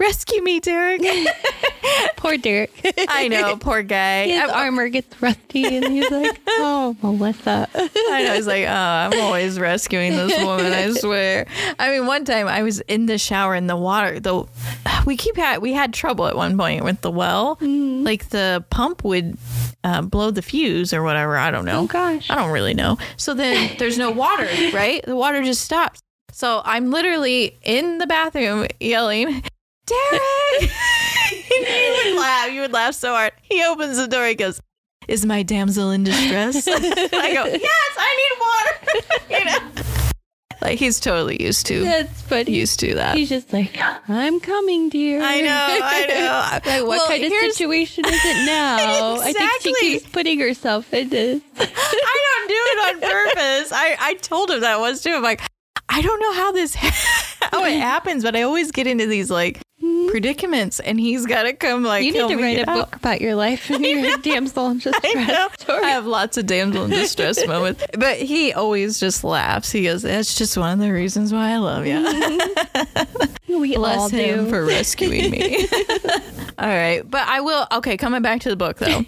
rescue 0.00 0.42
me, 0.42 0.58
Derek. 0.58 1.02
Poor 2.16 2.36
Derek. 2.36 2.72
I 3.08 3.28
know, 3.28 3.56
poor 3.56 3.82
guy. 3.82 4.26
His 4.26 4.40
I'm, 4.40 4.50
armor 4.50 4.88
gets 4.88 5.20
rusty, 5.22 5.76
and 5.76 5.86
he's 5.86 6.10
like, 6.10 6.40
"Oh, 6.48 6.96
Melissa." 7.02 7.68
I 7.74 8.24
know. 8.24 8.34
He's 8.34 8.46
like, 8.46 8.66
oh, 8.66 8.70
I'm 8.70 9.18
always 9.20 9.58
rescuing 9.58 10.12
this 10.12 10.42
woman. 10.44 10.72
I 10.72 10.92
swear. 10.92 11.46
I 11.78 11.90
mean, 11.90 12.06
one 12.06 12.24
time 12.24 12.46
I 12.46 12.62
was 12.62 12.80
in 12.80 13.06
the 13.06 13.16
shower 13.16 13.54
in 13.54 13.66
the 13.66 13.76
water. 13.76 14.20
The 14.20 14.44
we 15.06 15.16
keep 15.16 15.36
had 15.36 15.62
we 15.62 15.72
had 15.72 15.94
trouble 15.94 16.26
at 16.26 16.36
one 16.36 16.58
point 16.58 16.84
with 16.84 17.00
the 17.00 17.10
well. 17.10 17.56
Like 17.60 18.28
the 18.28 18.64
pump 18.70 19.02
would 19.04 19.38
uh, 19.84 20.02
blow 20.02 20.30
the 20.30 20.42
fuse 20.42 20.92
or 20.92 21.02
whatever. 21.02 21.36
I 21.36 21.50
don't 21.50 21.64
know. 21.64 21.80
Oh 21.80 21.86
gosh. 21.86 22.30
I 22.30 22.34
don't 22.34 22.50
really 22.50 22.74
know. 22.74 22.98
So 23.16 23.34
then 23.34 23.76
there's 23.78 23.98
no 23.98 24.10
water, 24.10 24.48
right? 24.72 25.02
The 25.04 25.16
water 25.16 25.42
just 25.42 25.62
stops. 25.62 26.00
So 26.32 26.62
I'm 26.64 26.90
literally 26.90 27.58
in 27.62 27.98
the 27.98 28.06
bathroom 28.06 28.66
yelling, 28.78 29.42
Derek! 29.90 30.70
you 31.50 32.12
would 32.12 32.20
laugh. 32.20 32.50
You 32.52 32.60
would 32.62 32.72
laugh 32.72 32.94
so 32.94 33.10
hard. 33.12 33.32
He 33.42 33.62
opens 33.64 33.96
the 33.96 34.06
door. 34.08 34.26
He 34.26 34.34
goes, 34.34 34.60
Is 35.08 35.26
my 35.26 35.42
damsel 35.42 35.90
in 35.90 36.04
distress? 36.04 36.66
I 36.68 36.78
go, 37.34 37.44
Yes, 37.46 37.96
I 37.98 38.16
need 38.20 38.40
water. 38.40 39.18
you 39.30 39.44
know? 39.44 39.82
Like 40.62 40.78
he's 40.78 41.00
totally 41.00 41.42
used 41.42 41.64
to 41.66 41.80
That's 41.84 42.20
funny. 42.22 42.52
used 42.52 42.80
to 42.80 42.94
that. 42.96 43.16
He's 43.16 43.30
just 43.30 43.50
like, 43.50 43.78
"I'm 44.08 44.40
coming, 44.40 44.90
dear." 44.90 45.18
I 45.22 45.40
know, 45.40 45.78
I 45.82 46.06
know. 46.06 46.70
Like, 46.70 46.82
what 46.82 46.88
Well, 46.98 47.08
kind 47.08 47.24
of 47.24 47.32
situation 47.54 48.04
is 48.04 48.20
it 48.22 48.44
now? 48.44 49.14
exactly. 49.14 49.30
I 49.42 49.58
think 49.62 49.78
she 49.78 49.90
keeps 49.98 50.06
putting 50.10 50.38
herself 50.38 50.92
in 50.92 51.08
this. 51.08 51.40
I 51.58 51.64
don't 51.64 52.48
do 52.48 52.54
it 52.54 52.94
on 52.94 53.00
purpose. 53.10 53.72
I, 53.72 53.96
I 54.00 54.14
told 54.20 54.50
him 54.50 54.60
that 54.60 54.78
once 54.80 55.02
too. 55.02 55.14
I'm 55.14 55.22
like, 55.22 55.40
I 55.88 56.02
don't 56.02 56.20
know 56.20 56.34
how 56.34 56.52
this 56.52 56.74
how 56.74 57.64
it 57.64 57.80
happens, 57.80 58.22
but 58.22 58.36
I 58.36 58.42
always 58.42 58.70
get 58.70 58.86
into 58.86 59.06
these 59.06 59.30
like 59.30 59.62
predicaments, 60.10 60.80
and 60.80 60.98
he's 60.98 61.26
got 61.26 61.44
to 61.44 61.52
come 61.52 61.82
like 61.82 62.04
you 62.04 62.12
need 62.12 62.28
to 62.28 62.36
write 62.36 62.58
a 62.58 62.70
out. 62.70 62.90
book 62.90 62.96
about 62.96 63.20
your 63.20 63.34
life 63.34 63.70
and 63.70 63.84
your 63.84 64.16
damsel 64.18 64.70
in 64.70 64.76
I 64.78 64.80
distress. 64.80 65.56
I 65.68 65.90
have 65.90 66.06
lots 66.06 66.36
of 66.36 66.46
damsel 66.46 66.84
in 66.84 66.90
distress 66.90 67.46
moments, 67.46 67.84
but 67.98 68.18
he 68.18 68.52
always 68.52 68.98
just 69.00 69.24
laughs. 69.24 69.70
He 69.70 69.84
goes, 69.84 70.02
"That's 70.02 70.34
just 70.34 70.56
one 70.56 70.72
of 70.72 70.78
the 70.78 70.92
reasons 70.92 71.32
why 71.32 71.52
I 71.52 71.56
love 71.56 71.86
you." 71.86 72.00
We 73.60 73.76
all 73.76 74.08
him 74.08 74.44
do. 74.44 74.50
for 74.50 74.64
rescuing 74.64 75.30
me. 75.30 75.66
All 76.58 76.68
right, 76.68 77.02
but 77.08 77.26
I 77.26 77.40
will. 77.40 77.66
Okay, 77.72 77.96
coming 77.96 78.22
back 78.22 78.40
to 78.42 78.48
the 78.48 78.56
book 78.56 78.78
though, 78.78 79.04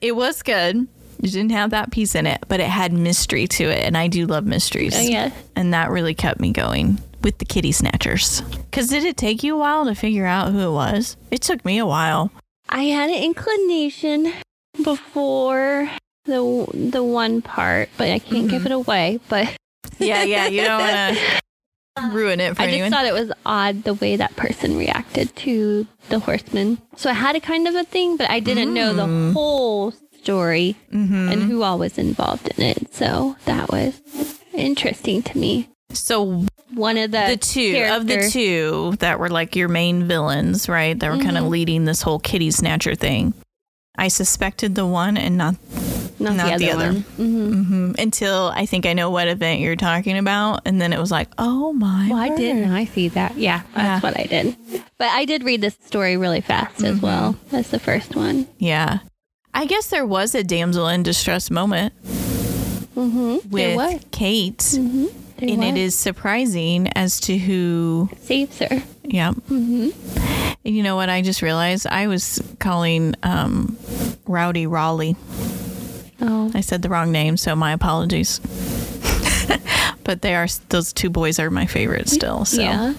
it 0.00 0.14
was 0.14 0.42
good. 0.42 0.88
It 1.22 1.28
didn't 1.28 1.52
have 1.52 1.70
that 1.70 1.90
piece 1.90 2.14
in 2.14 2.26
it, 2.26 2.44
but 2.48 2.60
it 2.60 2.68
had 2.68 2.92
mystery 2.92 3.46
to 3.46 3.64
it, 3.64 3.86
and 3.86 3.96
I 3.96 4.08
do 4.08 4.26
love 4.26 4.44
mysteries. 4.44 4.94
Oh, 4.94 5.00
yeah. 5.00 5.30
and 5.56 5.72
that 5.72 5.90
really 5.90 6.12
kept 6.12 6.38
me 6.38 6.52
going 6.52 6.98
with 7.24 7.38
the 7.38 7.44
kitty 7.44 7.72
snatchers. 7.72 8.42
Because 8.42 8.88
did 8.88 9.04
it 9.04 9.16
take 9.16 9.42
you 9.42 9.54
a 9.54 9.58
while 9.58 9.86
to 9.86 9.94
figure 9.94 10.26
out 10.26 10.52
who 10.52 10.60
it 10.60 10.72
was? 10.72 11.16
It 11.30 11.40
took 11.40 11.64
me 11.64 11.78
a 11.78 11.86
while. 11.86 12.30
I 12.68 12.84
had 12.84 13.10
an 13.10 13.22
inclination 13.22 14.32
before 14.82 15.90
the 16.24 16.66
the 16.72 17.02
one 17.02 17.42
part, 17.42 17.88
but 17.96 18.10
I 18.10 18.18
can't 18.18 18.48
give 18.48 18.62
mm-hmm. 18.62 18.66
it 18.66 18.72
away. 18.72 19.20
But 19.28 19.56
Yeah, 19.98 20.24
yeah. 20.24 20.46
You 20.46 20.62
don't 20.62 20.80
want 20.80 21.16
to 21.16 22.10
ruin 22.16 22.40
it 22.40 22.56
for 22.56 22.62
anyone. 22.62 22.86
I 22.86 22.88
just 22.88 22.94
thought 22.94 23.06
it 23.06 23.20
was 23.20 23.32
odd 23.46 23.84
the 23.84 23.94
way 23.94 24.16
that 24.16 24.36
person 24.36 24.76
reacted 24.76 25.34
to 25.36 25.86
the 26.08 26.20
horseman. 26.20 26.78
So 26.96 27.10
I 27.10 27.14
had 27.14 27.36
a 27.36 27.40
kind 27.40 27.68
of 27.68 27.74
a 27.74 27.84
thing, 27.84 28.16
but 28.16 28.30
I 28.30 28.40
didn't 28.40 28.74
know 28.74 28.92
the 28.92 29.06
mm. 29.06 29.32
whole 29.32 29.92
story 30.20 30.76
mm-hmm. 30.92 31.28
and 31.30 31.42
who 31.42 31.62
all 31.62 31.78
was 31.78 31.98
involved 31.98 32.48
in 32.56 32.64
it. 32.64 32.94
So 32.94 33.36
that 33.44 33.70
was 33.70 34.00
interesting 34.52 35.22
to 35.22 35.38
me. 35.38 35.68
So 35.94 36.46
One 36.74 36.96
of 36.98 37.10
the 37.10 37.26
the 37.30 37.36
two 37.36 37.86
of 37.90 38.06
the 38.06 38.28
two 38.30 38.94
that 38.98 39.18
were 39.18 39.28
like 39.30 39.56
your 39.56 39.68
main 39.68 40.04
villains, 40.08 40.68
right? 40.68 40.98
That 40.98 41.10
were 41.10 41.22
kind 41.22 41.38
of 41.38 41.44
leading 41.44 41.84
this 41.84 42.02
whole 42.02 42.18
kitty 42.18 42.50
snatcher 42.50 42.94
thing. 42.94 43.34
I 43.96 44.08
suspected 44.08 44.74
the 44.74 44.84
one 44.86 45.16
and 45.16 45.36
not 45.38 45.54
not, 46.18 46.36
not 46.36 46.58
the 46.58 46.64
the 46.66 46.70
other, 46.72 46.84
other. 46.88 46.92
one. 46.92 47.02
hmm 47.02 47.52
mhm, 47.92 47.98
until 47.98 48.50
I 48.54 48.66
think 48.66 48.86
I 48.86 48.92
know 48.92 49.10
what 49.10 49.28
event 49.28 49.60
you're 49.60 49.76
talking 49.76 50.16
about, 50.18 50.62
and 50.64 50.80
then 50.80 50.92
it 50.92 50.98
was 50.98 51.10
like, 51.10 51.28
oh 51.38 51.72
my! 51.72 52.08
Well, 52.08 52.18
I 52.18 52.28
word. 52.30 52.38
didn't. 52.38 52.72
I 52.72 52.84
see 52.86 53.08
that. 53.08 53.36
Yeah, 53.36 53.62
that's 53.74 54.02
Yeah. 54.02 54.08
what 54.10 54.18
I 54.18 54.24
did. 54.24 54.56
But 54.98 55.08
I 55.10 55.24
did 55.24 55.42
read 55.44 55.60
this 55.60 55.76
story 55.86 56.16
really 56.16 56.40
fast 56.40 56.82
as 56.82 57.00
well 57.00 57.36
as 57.52 57.70
the 57.70 57.78
first 57.78 58.16
one. 58.16 58.46
Yeah, 58.58 58.98
I 59.52 59.66
guess 59.66 59.88
there 59.88 60.06
was 60.06 60.34
a 60.34 60.42
damsel 60.44 60.88
in 60.88 61.02
distress 61.02 61.50
moment 61.50 61.92
Mm-hmm. 62.96 63.50
with 63.50 64.10
Kate, 64.12 64.58
Mm-hmm. 65.48 65.62
And 65.62 65.78
it 65.78 65.82
was. 65.82 65.94
is 65.94 65.98
surprising 65.98 66.88
as 66.94 67.20
to 67.20 67.38
who. 67.38 68.08
saves 68.20 68.58
her. 68.58 68.82
Yeah. 69.02 69.32
Mm-hmm. 69.32 69.90
And 70.64 70.74
you 70.76 70.82
know 70.82 70.96
what? 70.96 71.10
I 71.10 71.22
just 71.22 71.42
realized 71.42 71.86
I 71.86 72.06
was 72.06 72.42
calling 72.58 73.14
um, 73.22 73.76
Rowdy 74.26 74.66
Raleigh. 74.66 75.16
Oh, 76.20 76.50
I 76.54 76.60
said 76.62 76.82
the 76.82 76.88
wrong 76.88 77.12
name, 77.12 77.36
so 77.36 77.54
my 77.54 77.72
apologies. 77.72 78.40
but 80.04 80.22
they 80.22 80.34
are 80.34 80.46
those 80.70 80.92
two 80.92 81.10
boys 81.10 81.38
are 81.38 81.50
my 81.50 81.66
favorite 81.66 82.08
still. 82.08 82.44
So 82.44 82.62
yeah. 82.62 82.94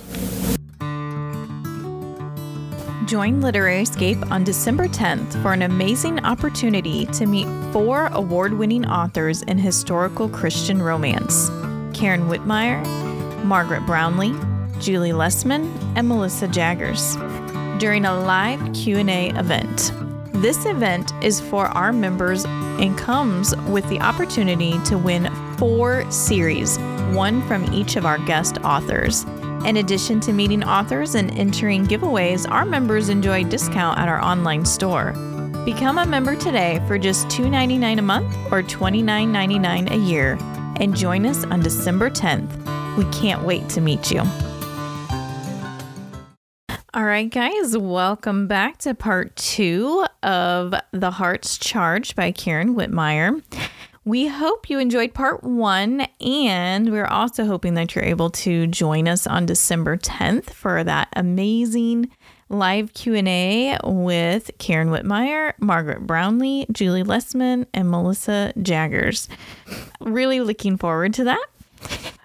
join 3.07 3.39
Literary 3.41 3.81
Escape 3.81 4.19
on 4.31 4.43
December 4.43 4.87
10th 4.87 5.41
for 5.41 5.53
an 5.53 5.61
amazing 5.61 6.23
opportunity 6.25 7.05
to 7.07 7.25
meet 7.25 7.47
four 7.71 8.07
award-winning 8.07 8.85
authors 8.87 9.43
in 9.43 9.57
historical 9.57 10.29
Christian 10.29 10.81
romance: 10.81 11.49
Karen 11.95 12.27
Witemeyer, 12.27 12.83
Margaret 13.45 13.81
Brownley, 13.83 14.33
Julie 14.79 15.13
Lessman, 15.13 15.73
and 15.95 16.07
Melissa 16.07 16.47
Jagears. 16.47 17.15
during 17.79 18.05
a 18.05 18.19
live 18.19 18.61
Q&A 18.73 19.29
event. 19.31 19.91
This 20.33 20.65
event 20.65 21.11
is 21.21 21.41
for 21.41 21.67
our 21.67 21.91
members 21.91 22.45
and 22.45 22.97
comes 22.97 23.55
with 23.67 23.87
the 23.89 23.99
opportunity 23.99 24.79
to 24.85 24.97
win 24.97 25.29
four 25.57 26.09
series, 26.09 26.77
one 27.11 27.41
from 27.47 27.73
each 27.73 27.95
of 27.95 28.05
our 28.05 28.17
guest 28.19 28.57
authors. 28.63 29.23
In 29.65 29.77
addition 29.77 30.19
to 30.21 30.33
meeting 30.33 30.63
authors 30.63 31.15
and 31.15 31.31
entering 31.37 31.85
giveaways, 31.85 32.49
our 32.49 32.65
members 32.65 33.09
enjoy 33.09 33.43
discount 33.43 33.99
at 33.99 34.07
our 34.07 34.21
online 34.21 34.63
store. 34.63 35.11
Become 35.65 35.97
a 35.97 36.05
member 36.05 36.35
today 36.35 36.81
for 36.87 36.97
just 36.97 37.27
$2.99 37.27 37.99
a 37.99 38.01
month 38.01 38.35
or 38.51 38.61
$29.99 38.61 39.91
a 39.91 39.97
year 39.97 40.37
and 40.81 40.95
join 40.95 41.25
us 41.25 41.43
on 41.45 41.61
December 41.61 42.09
10th. 42.09 42.97
We 42.97 43.05
can't 43.05 43.43
wait 43.43 43.67
to 43.69 43.81
meet 43.81 44.11
you. 44.11 44.23
All 46.93 47.03
right, 47.03 47.29
guys, 47.29 47.77
welcome 47.77 48.47
back 48.47 48.77
to 48.79 48.93
part 48.93 49.35
two 49.35 50.05
of 50.23 50.73
The 50.93 51.11
Heart's 51.11 51.57
Charge 51.57 52.15
by 52.15 52.31
Karen 52.31 52.73
Witemeyer. 52.73 53.43
We 54.05 54.27
hope 54.27 54.69
you 54.69 54.79
enjoyed 54.79 55.13
part 55.13 55.43
one, 55.43 56.07
and 56.21 56.91
we're 56.91 57.07
also 57.07 57.45
hoping 57.45 57.73
that 57.73 57.95
you're 57.95 58.05
able 58.05 58.29
to 58.29 58.67
join 58.67 59.07
us 59.07 59.27
on 59.27 59.45
December 59.45 59.97
10th 59.97 60.51
for 60.51 60.83
that 60.83 61.09
amazing 61.15 62.11
live 62.49 62.93
Q&A 62.93 63.77
with 63.83 64.51
Karen 64.59 64.89
Witemeyer, 64.89 65.53
Margaret 65.59 66.05
Brownley, 66.05 66.69
Julie 66.71 67.03
Lessman, 67.03 67.65
and 67.73 67.89
Melissa 67.89 68.53
Jagears. 68.57 69.27
Really 69.99 70.39
looking 70.39 70.77
forward 70.77 71.13
to 71.15 71.23
that. 71.23 71.45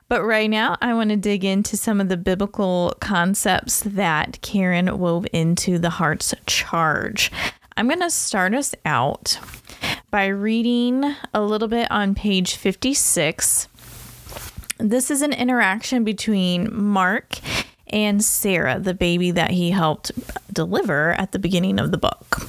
But 0.09 0.25
right 0.25 0.51
now, 0.51 0.77
I 0.83 0.93
want 0.95 1.11
to 1.11 1.17
dig 1.17 1.45
into 1.45 1.77
some 1.77 2.01
of 2.01 2.09
the 2.09 2.17
biblical 2.17 2.95
concepts 3.01 3.81
that 3.81 4.41
Karen 4.43 4.99
wove 4.99 5.27
into 5.33 5.79
the 5.79 5.91
heart's 5.91 6.35
charge. 6.47 7.31
I'm 7.77 7.87
going 7.87 8.01
to 8.01 8.11
start 8.11 8.53
us 8.53 8.75
out 8.85 9.39
by 10.11 10.27
reading 10.27 11.15
a 11.33 11.41
little 11.41 11.69
bit 11.69 11.89
on 11.91 12.15
page 12.15 12.57
56. 12.57 13.69
This 14.79 15.11
is 15.11 15.23
an 15.23 15.33
interaction 15.33 16.05
between 16.05 16.75
Mark 16.75 17.39
and 17.91 18.23
Sarah, 18.25 18.79
the 18.79 18.95
baby 18.95 19.31
that 19.31 19.51
he 19.51 19.71
helped 19.71 20.13
deliver 20.53 21.13
at 21.13 21.33
the 21.33 21.39
beginning 21.39 21.79
of 21.79 21.91
the 21.91 21.99
book. 21.99 22.49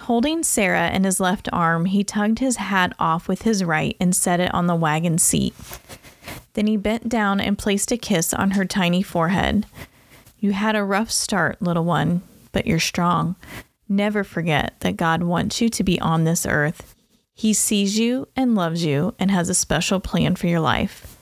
Holding 0.00 0.42
Sarah 0.42 0.90
in 0.90 1.04
his 1.04 1.20
left 1.20 1.48
arm, 1.52 1.84
he 1.84 2.02
tugged 2.02 2.40
his 2.40 2.56
hat 2.56 2.92
off 2.98 3.28
with 3.28 3.42
his 3.42 3.62
right 3.62 3.96
and 4.00 4.16
set 4.16 4.40
it 4.40 4.52
on 4.52 4.66
the 4.66 4.74
wagon 4.74 5.18
seat. 5.18 5.54
Then 6.54 6.66
he 6.66 6.76
bent 6.76 7.08
down 7.08 7.40
and 7.40 7.56
placed 7.56 7.92
a 7.92 7.96
kiss 7.96 8.34
on 8.34 8.52
her 8.52 8.64
tiny 8.64 9.02
forehead. 9.02 9.66
You 10.40 10.52
had 10.52 10.74
a 10.74 10.82
rough 10.82 11.10
start, 11.10 11.62
little 11.62 11.84
one, 11.84 12.22
but 12.50 12.66
you're 12.66 12.80
strong. 12.80 13.36
Never 13.88 14.24
forget 14.24 14.74
that 14.80 14.96
God 14.96 15.22
wants 15.22 15.60
you 15.60 15.68
to 15.68 15.84
be 15.84 16.00
on 16.00 16.24
this 16.24 16.44
earth. 16.44 16.94
He 17.34 17.54
sees 17.54 17.98
you 17.98 18.26
and 18.34 18.54
loves 18.54 18.84
you 18.84 19.14
and 19.18 19.30
has 19.30 19.48
a 19.48 19.54
special 19.54 20.00
plan 20.00 20.34
for 20.36 20.46
your 20.46 20.60
life. 20.60 21.16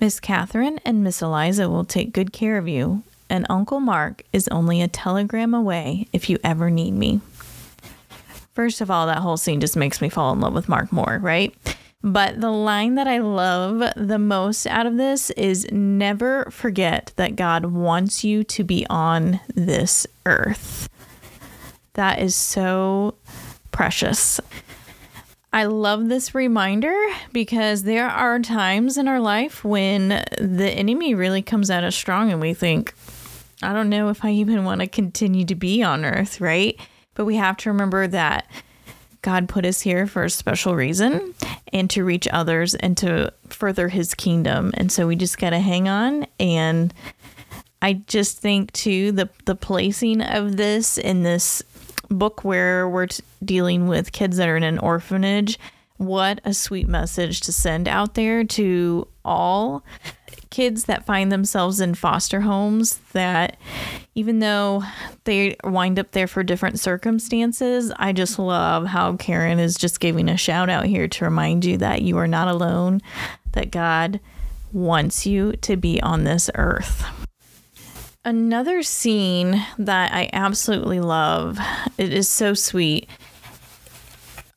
Miss 0.00 0.20
Catherine 0.20 0.80
and 0.84 1.02
Miss 1.02 1.22
Eliza 1.22 1.70
will 1.70 1.84
take 1.84 2.12
good 2.12 2.32
care 2.32 2.58
of 2.58 2.68
you, 2.68 3.02
and 3.30 3.46
Uncle 3.48 3.80
Mark 3.80 4.22
is 4.32 4.48
only 4.48 4.82
a 4.82 4.88
telegram 4.88 5.54
away 5.54 6.08
if 6.12 6.28
you 6.28 6.38
ever 6.44 6.70
need 6.70 6.92
me. 6.92 7.20
First 8.54 8.80
of 8.80 8.90
all, 8.90 9.06
that 9.06 9.18
whole 9.18 9.36
scene 9.36 9.60
just 9.60 9.76
makes 9.76 10.00
me 10.00 10.08
fall 10.08 10.32
in 10.32 10.40
love 10.40 10.52
with 10.52 10.68
Mark 10.68 10.92
more, 10.92 11.18
right? 11.22 11.54
But 12.02 12.40
the 12.40 12.50
line 12.50 12.96
that 12.96 13.08
I 13.08 13.18
love 13.18 13.82
the 13.96 14.18
most 14.18 14.66
out 14.66 14.84
of 14.84 14.96
this 14.96 15.30
is 15.30 15.66
never 15.72 16.50
forget 16.50 17.12
that 17.16 17.34
God 17.34 17.64
wants 17.66 18.22
you 18.22 18.44
to 18.44 18.62
be 18.62 18.86
on 18.90 19.40
this 19.54 20.06
earth. 20.26 20.88
That 21.94 22.20
is 22.20 22.34
so 22.34 23.14
precious. 23.70 24.38
I 25.54 25.66
love 25.66 26.08
this 26.08 26.34
reminder 26.34 26.92
because 27.32 27.84
there 27.84 28.08
are 28.08 28.40
times 28.40 28.98
in 28.98 29.06
our 29.06 29.20
life 29.20 29.62
when 29.62 30.08
the 30.40 30.68
enemy 30.68 31.14
really 31.14 31.42
comes 31.42 31.70
at 31.70 31.84
us 31.84 31.94
strong 31.94 32.32
and 32.32 32.40
we 32.40 32.54
think, 32.54 32.92
I 33.62 33.72
don't 33.72 33.88
know 33.88 34.08
if 34.08 34.24
I 34.24 34.32
even 34.32 34.64
want 34.64 34.80
to 34.80 34.88
continue 34.88 35.44
to 35.44 35.54
be 35.54 35.80
on 35.80 36.04
earth, 36.04 36.40
right? 36.40 36.76
But 37.14 37.26
we 37.26 37.36
have 37.36 37.56
to 37.58 37.70
remember 37.70 38.08
that 38.08 38.50
God 39.22 39.48
put 39.48 39.64
us 39.64 39.80
here 39.80 40.08
for 40.08 40.24
a 40.24 40.30
special 40.30 40.74
reason 40.74 41.34
and 41.72 41.88
to 41.90 42.04
reach 42.04 42.26
others 42.32 42.74
and 42.74 42.96
to 42.96 43.32
further 43.48 43.86
his 43.86 44.12
kingdom. 44.12 44.72
And 44.74 44.90
so 44.90 45.06
we 45.06 45.14
just 45.14 45.38
got 45.38 45.50
to 45.50 45.60
hang 45.60 45.88
on 45.88 46.26
and 46.40 46.92
I 47.80 47.92
just 48.08 48.38
think 48.38 48.72
too 48.72 49.12
the 49.12 49.28
the 49.44 49.54
placing 49.54 50.20
of 50.20 50.56
this 50.56 50.98
in 50.98 51.22
this 51.22 51.62
book 52.08 52.44
where 52.44 52.88
we're 52.88 53.06
t- 53.06 53.22
dealing 53.44 53.88
with 53.88 54.12
kids 54.12 54.36
that 54.36 54.48
are 54.48 54.56
in 54.56 54.62
an 54.62 54.78
orphanage, 54.78 55.58
what 55.96 56.40
a 56.44 56.52
sweet 56.52 56.88
message 56.88 57.40
to 57.42 57.52
send 57.52 57.88
out 57.88 58.14
there 58.14 58.44
to 58.44 59.06
all 59.24 59.84
kids 60.50 60.84
that 60.84 61.06
find 61.06 61.32
themselves 61.32 61.80
in 61.80 61.94
foster 61.94 62.40
homes 62.40 62.98
that 63.12 63.56
even 64.14 64.38
though 64.38 64.82
they 65.24 65.56
wind 65.64 65.98
up 65.98 66.12
there 66.12 66.26
for 66.26 66.42
different 66.42 66.78
circumstances, 66.78 67.92
I 67.96 68.12
just 68.12 68.38
love 68.38 68.86
how 68.86 69.16
Karen 69.16 69.58
is 69.58 69.76
just 69.76 69.98
giving 69.98 70.28
a 70.28 70.36
shout 70.36 70.70
out 70.70 70.86
here 70.86 71.08
to 71.08 71.24
remind 71.24 71.64
you 71.64 71.78
that 71.78 72.02
you 72.02 72.18
are 72.18 72.28
not 72.28 72.48
alone, 72.48 73.00
that 73.52 73.70
God 73.70 74.20
wants 74.72 75.26
you 75.26 75.52
to 75.62 75.76
be 75.76 76.00
on 76.02 76.24
this 76.24 76.50
earth. 76.54 77.04
Another 78.26 78.82
scene 78.82 79.66
that 79.76 80.14
I 80.14 80.30
absolutely 80.32 80.98
love, 80.98 81.58
it 81.98 82.10
is 82.10 82.26
so 82.26 82.54
sweet. 82.54 83.06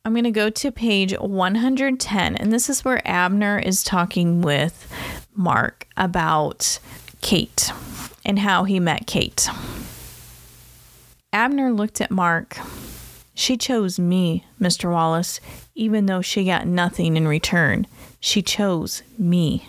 I'm 0.06 0.14
going 0.14 0.24
to 0.24 0.30
go 0.30 0.48
to 0.48 0.72
page 0.72 1.12
110, 1.12 2.36
and 2.36 2.50
this 2.50 2.70
is 2.70 2.82
where 2.82 3.06
Abner 3.06 3.58
is 3.58 3.84
talking 3.84 4.40
with 4.40 4.90
Mark 5.34 5.86
about 5.98 6.78
Kate 7.20 7.70
and 8.24 8.38
how 8.38 8.64
he 8.64 8.80
met 8.80 9.06
Kate. 9.06 9.50
Abner 11.30 11.70
looked 11.70 12.00
at 12.00 12.10
Mark. 12.10 12.56
She 13.34 13.58
chose 13.58 13.98
me, 13.98 14.46
Mr. 14.58 14.90
Wallace, 14.90 15.40
even 15.74 16.06
though 16.06 16.22
she 16.22 16.46
got 16.46 16.66
nothing 16.66 17.18
in 17.18 17.28
return. 17.28 17.86
She 18.18 18.40
chose 18.40 19.02
me. 19.18 19.68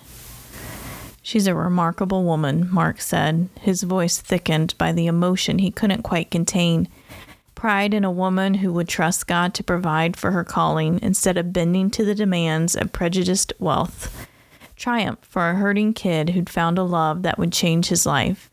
She's 1.29 1.45
a 1.45 1.53
remarkable 1.53 2.23
woman, 2.23 2.67
Mark 2.71 2.99
said, 2.99 3.49
his 3.61 3.83
voice 3.83 4.17
thickened 4.19 4.73
by 4.79 4.91
the 4.91 5.05
emotion 5.05 5.59
he 5.59 5.69
couldn't 5.69 6.01
quite 6.01 6.31
contain. 6.31 6.87
Pride 7.53 7.93
in 7.93 8.03
a 8.03 8.09
woman 8.09 8.55
who 8.55 8.73
would 8.73 8.87
trust 8.89 9.27
God 9.27 9.53
to 9.53 9.63
provide 9.63 10.17
for 10.17 10.31
her 10.31 10.43
calling 10.43 10.99
instead 11.03 11.37
of 11.37 11.53
bending 11.53 11.91
to 11.91 12.03
the 12.03 12.15
demands 12.15 12.75
of 12.75 12.91
prejudiced 12.91 13.53
wealth 13.59 14.27
triumph 14.75 15.19
for 15.21 15.51
a 15.51 15.55
hurting 15.55 15.93
kid 15.93 16.31
who'd 16.31 16.49
found 16.49 16.79
a 16.79 16.83
love 16.83 17.21
that 17.21 17.37
would 17.37 17.53
change 17.53 17.89
his 17.89 18.07
life, 18.07 18.49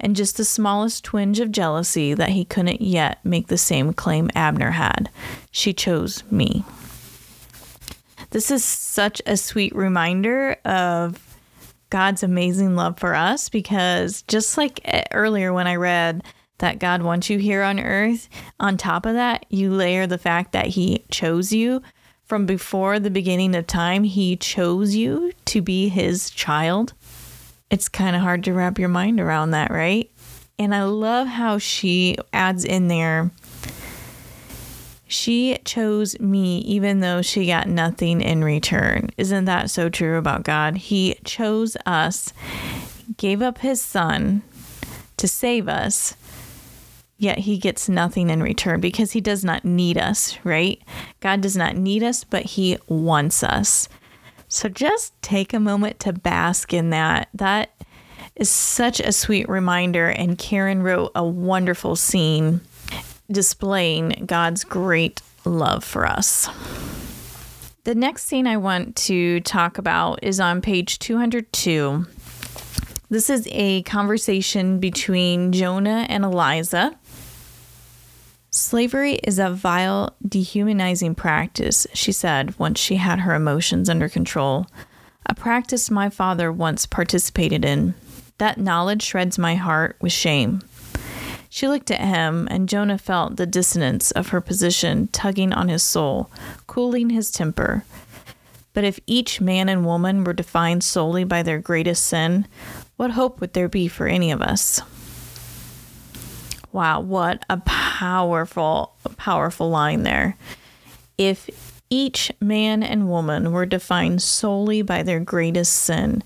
and 0.00 0.16
just 0.16 0.36
the 0.36 0.44
smallest 0.44 1.04
twinge 1.04 1.38
of 1.38 1.52
jealousy 1.52 2.14
that 2.14 2.30
he 2.30 2.44
couldn't 2.44 2.82
yet 2.82 3.24
make 3.24 3.46
the 3.46 3.56
same 3.56 3.92
claim 3.92 4.28
Abner 4.34 4.72
had. 4.72 5.08
She 5.52 5.72
chose 5.72 6.24
me. 6.32 6.64
This 8.30 8.50
is 8.50 8.64
such 8.64 9.22
a 9.24 9.36
sweet 9.36 9.72
reminder 9.72 10.56
of 10.64 11.27
God's 11.90 12.22
amazing 12.22 12.76
love 12.76 12.98
for 12.98 13.14
us 13.14 13.48
because 13.48 14.22
just 14.22 14.56
like 14.58 14.80
eh, 14.84 15.04
earlier 15.12 15.52
when 15.52 15.66
I 15.66 15.76
read 15.76 16.22
that 16.58 16.78
God 16.78 17.02
wants 17.02 17.30
you 17.30 17.38
here 17.38 17.62
on 17.62 17.78
earth, 17.78 18.28
on 18.58 18.76
top 18.76 19.06
of 19.06 19.14
that, 19.14 19.46
you 19.48 19.72
layer 19.72 20.06
the 20.06 20.18
fact 20.18 20.52
that 20.52 20.66
He 20.66 21.04
chose 21.10 21.52
you 21.52 21.82
from 22.28 22.44
before 22.44 23.00
the 23.00 23.10
beginning 23.10 23.56
of 23.56 23.66
time, 23.66 24.04
he 24.04 24.36
chose 24.36 24.94
you 24.94 25.32
to 25.46 25.62
be 25.62 25.88
his 25.88 26.28
child. 26.28 26.92
It's 27.70 27.88
kind 27.88 28.14
of 28.14 28.20
hard 28.20 28.44
to 28.44 28.52
wrap 28.52 28.78
your 28.78 28.90
mind 28.90 29.18
around 29.18 29.52
that, 29.52 29.70
right? 29.70 30.10
And 30.58 30.74
I 30.74 30.84
love 30.84 31.26
how 31.26 31.56
she 31.56 32.18
adds 32.32 32.64
in 32.64 32.88
there 32.88 33.30
she 35.08 35.58
chose 35.64 36.20
me 36.20 36.58
even 36.58 37.00
though 37.00 37.22
she 37.22 37.46
got 37.46 37.66
nothing 37.66 38.20
in 38.20 38.44
return. 38.44 39.08
Isn't 39.16 39.46
that 39.46 39.70
so 39.70 39.88
true 39.88 40.18
about 40.18 40.44
God? 40.44 40.76
He 40.76 41.16
chose 41.24 41.76
us, 41.86 42.32
gave 43.16 43.40
up 43.40 43.58
his 43.58 43.80
son 43.80 44.42
to 45.16 45.26
save 45.26 45.66
us, 45.66 46.14
yet 47.16 47.38
he 47.38 47.56
gets 47.56 47.88
nothing 47.88 48.28
in 48.28 48.42
return 48.42 48.80
because 48.80 49.12
he 49.12 49.20
does 49.20 49.44
not 49.44 49.64
need 49.64 49.96
us, 49.96 50.38
right? 50.44 50.80
God 51.20 51.40
does 51.40 51.56
not 51.56 51.74
need 51.74 52.02
us, 52.02 52.22
but 52.22 52.44
he 52.44 52.76
wants 52.86 53.42
us. 53.42 53.88
So 54.46 54.68
just 54.68 55.20
take 55.22 55.52
a 55.52 55.60
moment 55.60 56.00
to 56.00 56.12
bask 56.12 56.72
in 56.72 56.90
that. 56.90 57.28
That 57.32 57.70
is 58.36 58.50
such 58.50 59.00
a 59.00 59.12
sweet 59.12 59.48
reminder. 59.48 60.08
And 60.08 60.38
Karen 60.38 60.82
wrote 60.82 61.12
a 61.14 61.24
wonderful 61.24 61.96
scene 61.96 62.60
displaying 63.30 64.24
God's 64.26 64.64
great 64.64 65.22
love 65.44 65.84
for 65.84 66.06
us. 66.06 66.48
The 67.84 67.94
next 67.94 68.24
scene 68.24 68.46
I 68.46 68.56
want 68.56 68.96
to 68.96 69.40
talk 69.40 69.78
about 69.78 70.22
is 70.22 70.40
on 70.40 70.60
page 70.60 70.98
202. 70.98 72.06
This 73.10 73.30
is 73.30 73.48
a 73.50 73.82
conversation 73.82 74.78
between 74.78 75.52
Jonah 75.52 76.06
and 76.08 76.24
Eliza. 76.24 76.98
Slavery 78.50 79.14
is 79.14 79.38
a 79.38 79.50
vile, 79.50 80.14
dehumanizing 80.26 81.14
practice, 81.14 81.86
she 81.94 82.12
said 82.12 82.58
once 82.58 82.78
she 82.78 82.96
had 82.96 83.20
her 83.20 83.34
emotions 83.34 83.88
under 83.88 84.08
control. 84.08 84.66
A 85.26 85.34
practice 85.34 85.90
my 85.90 86.10
father 86.10 86.50
once 86.52 86.86
participated 86.86 87.64
in. 87.64 87.94
That 88.38 88.58
knowledge 88.58 89.02
shreds 89.02 89.38
my 89.38 89.54
heart 89.54 89.96
with 90.00 90.12
shame. 90.12 90.60
She 91.48 91.66
looked 91.66 91.90
at 91.90 92.00
him, 92.00 92.46
and 92.50 92.68
Jonah 92.68 92.98
felt 92.98 93.36
the 93.36 93.46
dissonance 93.46 94.10
of 94.10 94.28
her 94.28 94.40
position 94.40 95.08
tugging 95.08 95.52
on 95.52 95.68
his 95.68 95.82
soul, 95.82 96.30
cooling 96.66 97.10
his 97.10 97.30
temper. 97.30 97.84
But 98.74 98.84
if 98.84 99.00
each 99.06 99.40
man 99.40 99.68
and 99.68 99.84
woman 99.84 100.24
were 100.24 100.34
defined 100.34 100.84
solely 100.84 101.24
by 101.24 101.42
their 101.42 101.58
greatest 101.58 102.06
sin, 102.06 102.46
what 102.96 103.12
hope 103.12 103.40
would 103.40 103.54
there 103.54 103.68
be 103.68 103.88
for 103.88 104.06
any 104.06 104.30
of 104.30 104.42
us? 104.42 104.80
Wow, 106.70 107.00
what 107.00 107.44
a 107.48 107.56
powerful, 107.64 108.94
powerful 109.16 109.70
line 109.70 110.02
there. 110.02 110.36
If 111.16 111.80
each 111.90 112.30
man 112.40 112.82
and 112.82 113.08
woman 113.08 113.52
were 113.52 113.66
defined 113.66 114.22
solely 114.22 114.82
by 114.82 115.02
their 115.02 115.20
greatest 115.20 115.72
sin, 115.72 116.22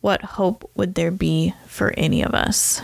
what 0.00 0.22
hope 0.22 0.70
would 0.76 0.94
there 0.94 1.10
be 1.10 1.52
for 1.66 1.92
any 1.96 2.22
of 2.22 2.32
us? 2.32 2.80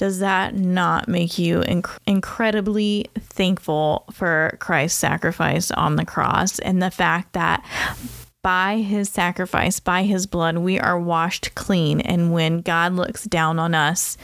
Does 0.00 0.20
that 0.20 0.54
not 0.54 1.08
make 1.08 1.38
you 1.38 1.60
inc- 1.60 1.98
incredibly 2.06 3.04
thankful 3.18 4.06
for 4.10 4.56
Christ's 4.58 4.98
sacrifice 4.98 5.70
on 5.70 5.96
the 5.96 6.06
cross 6.06 6.58
and 6.58 6.82
the 6.82 6.90
fact 6.90 7.34
that 7.34 7.62
by 8.40 8.78
his 8.78 9.10
sacrifice, 9.10 9.78
by 9.78 10.04
his 10.04 10.26
blood, 10.26 10.56
we 10.56 10.80
are 10.80 10.98
washed 10.98 11.54
clean? 11.54 12.00
And 12.00 12.32
when 12.32 12.62
God 12.62 12.94
looks 12.94 13.24
down 13.24 13.58
on 13.58 13.74
us, 13.74 14.16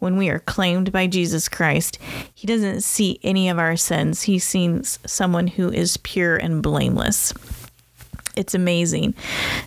when 0.00 0.16
we 0.16 0.30
are 0.30 0.40
claimed 0.40 0.90
by 0.90 1.06
Jesus 1.06 1.48
Christ, 1.48 2.00
he 2.34 2.48
doesn't 2.48 2.80
see 2.80 3.20
any 3.22 3.48
of 3.48 3.60
our 3.60 3.76
sins. 3.76 4.22
He 4.22 4.40
sees 4.40 4.98
someone 5.06 5.46
who 5.46 5.70
is 5.70 5.96
pure 5.98 6.38
and 6.38 6.60
blameless. 6.60 7.32
It's 8.34 8.56
amazing. 8.56 9.14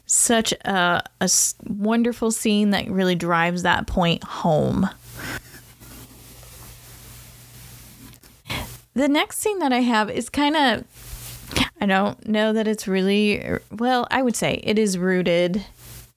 Such 0.07 0.51
a, 0.65 1.01
a 1.21 1.29
wonderful 1.69 2.31
scene 2.31 2.71
that 2.71 2.91
really 2.91 3.15
drives 3.15 3.63
that 3.63 3.87
point 3.87 4.25
home. 4.25 4.89
The 8.95 9.07
next 9.07 9.39
scene 9.39 9.59
that 9.59 9.73
I 9.73 9.79
have 9.79 10.09
is 10.09 10.29
kind 10.29 10.55
of, 10.55 11.69
I 11.81 11.85
don't 11.85 12.27
know 12.27 12.53
that 12.53 12.67
it's 12.67 12.87
really, 12.87 13.43
well, 13.71 14.07
I 14.11 14.21
would 14.21 14.35
say 14.35 14.59
it 14.63 14.77
is 14.77 14.97
rooted 14.97 15.65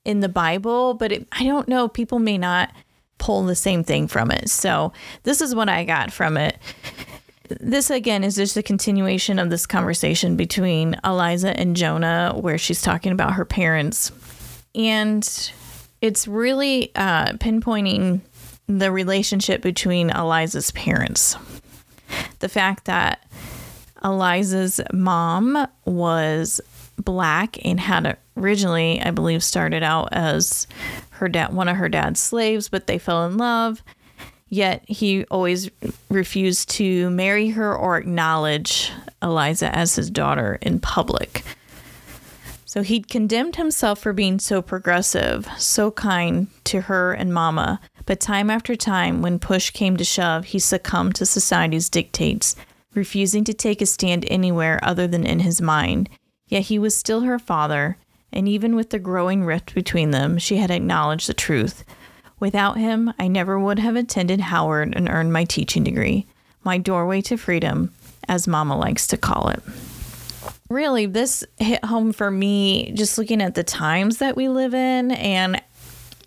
in 0.04 0.20
the 0.20 0.28
Bible, 0.28 0.94
but 0.94 1.10
it, 1.10 1.26
I 1.32 1.44
don't 1.44 1.68
know. 1.68 1.88
People 1.88 2.18
may 2.18 2.36
not 2.38 2.70
pull 3.18 3.44
the 3.44 3.56
same 3.56 3.82
thing 3.82 4.08
from 4.08 4.30
it. 4.30 4.50
So 4.50 4.92
this 5.22 5.40
is 5.40 5.54
what 5.54 5.68
I 5.68 5.84
got 5.84 6.12
from 6.12 6.36
it. 6.36 6.58
This 7.48 7.90
again 7.90 8.24
is 8.24 8.36
just 8.36 8.56
a 8.56 8.62
continuation 8.62 9.38
of 9.38 9.50
this 9.50 9.66
conversation 9.66 10.36
between 10.36 10.96
Eliza 11.04 11.58
and 11.58 11.76
Jonah, 11.76 12.34
where 12.36 12.58
she's 12.58 12.82
talking 12.82 13.12
about 13.12 13.34
her 13.34 13.44
parents. 13.44 14.12
And 14.74 15.52
it's 16.00 16.28
really 16.28 16.92
uh, 16.94 17.32
pinpointing 17.34 18.20
the 18.66 18.90
relationship 18.92 19.62
between 19.62 20.10
Eliza's 20.10 20.72
parents 20.72 21.36
the 22.46 22.52
fact 22.52 22.84
that 22.84 23.24
Eliza's 24.04 24.80
mom 24.92 25.66
was 25.84 26.60
black 26.96 27.58
and 27.64 27.80
had 27.80 28.16
originally, 28.36 29.02
I 29.02 29.10
believe, 29.10 29.42
started 29.42 29.82
out 29.82 30.10
as 30.12 30.68
her 31.10 31.28
dad, 31.28 31.52
one 31.52 31.66
of 31.66 31.76
her 31.76 31.88
dad's 31.88 32.20
slaves, 32.20 32.68
but 32.68 32.86
they 32.86 32.98
fell 32.98 33.26
in 33.26 33.36
love. 33.36 33.82
Yet 34.48 34.84
he 34.86 35.24
always 35.24 35.72
refused 36.08 36.70
to 36.76 37.10
marry 37.10 37.48
her 37.48 37.74
or 37.74 37.98
acknowledge 37.98 38.92
Eliza 39.20 39.76
as 39.76 39.96
his 39.96 40.08
daughter 40.08 40.56
in 40.62 40.78
public. 40.78 41.42
So 42.64 42.82
he'd 42.82 43.08
condemned 43.08 43.56
himself 43.56 43.98
for 43.98 44.12
being 44.12 44.38
so 44.38 44.62
progressive, 44.62 45.48
so 45.58 45.90
kind 45.90 46.46
to 46.62 46.82
her 46.82 47.12
and 47.12 47.34
Mama, 47.34 47.80
but 48.06 48.20
time 48.20 48.48
after 48.50 48.76
time, 48.76 49.20
when 49.20 49.38
push 49.38 49.70
came 49.70 49.96
to 49.96 50.04
shove, 50.04 50.46
he 50.46 50.58
succumbed 50.58 51.16
to 51.16 51.26
society's 51.26 51.90
dictates, 51.90 52.54
refusing 52.94 53.44
to 53.44 53.52
take 53.52 53.82
a 53.82 53.86
stand 53.86 54.24
anywhere 54.28 54.78
other 54.82 55.06
than 55.06 55.26
in 55.26 55.40
his 55.40 55.60
mind. 55.60 56.08
Yet 56.46 56.62
he 56.62 56.78
was 56.78 56.96
still 56.96 57.22
her 57.22 57.38
father, 57.38 57.98
and 58.32 58.48
even 58.48 58.76
with 58.76 58.90
the 58.90 59.00
growing 59.00 59.44
rift 59.44 59.74
between 59.74 60.12
them, 60.12 60.38
she 60.38 60.56
had 60.56 60.70
acknowledged 60.70 61.28
the 61.28 61.34
truth. 61.34 61.84
Without 62.38 62.78
him, 62.78 63.12
I 63.18 63.26
never 63.26 63.58
would 63.58 63.80
have 63.80 63.96
attended 63.96 64.40
Howard 64.40 64.94
and 64.94 65.08
earned 65.08 65.32
my 65.32 65.44
teaching 65.44 65.82
degree, 65.82 66.26
my 66.62 66.78
doorway 66.78 67.20
to 67.22 67.36
freedom, 67.36 67.92
as 68.28 68.46
Mama 68.46 68.78
likes 68.78 69.06
to 69.08 69.16
call 69.16 69.48
it 69.48 69.62
really 70.68 71.06
this 71.06 71.44
hit 71.58 71.84
home 71.84 72.12
for 72.12 72.30
me 72.30 72.90
just 72.92 73.18
looking 73.18 73.40
at 73.40 73.54
the 73.54 73.62
times 73.64 74.18
that 74.18 74.36
we 74.36 74.48
live 74.48 74.74
in 74.74 75.12
and 75.12 75.60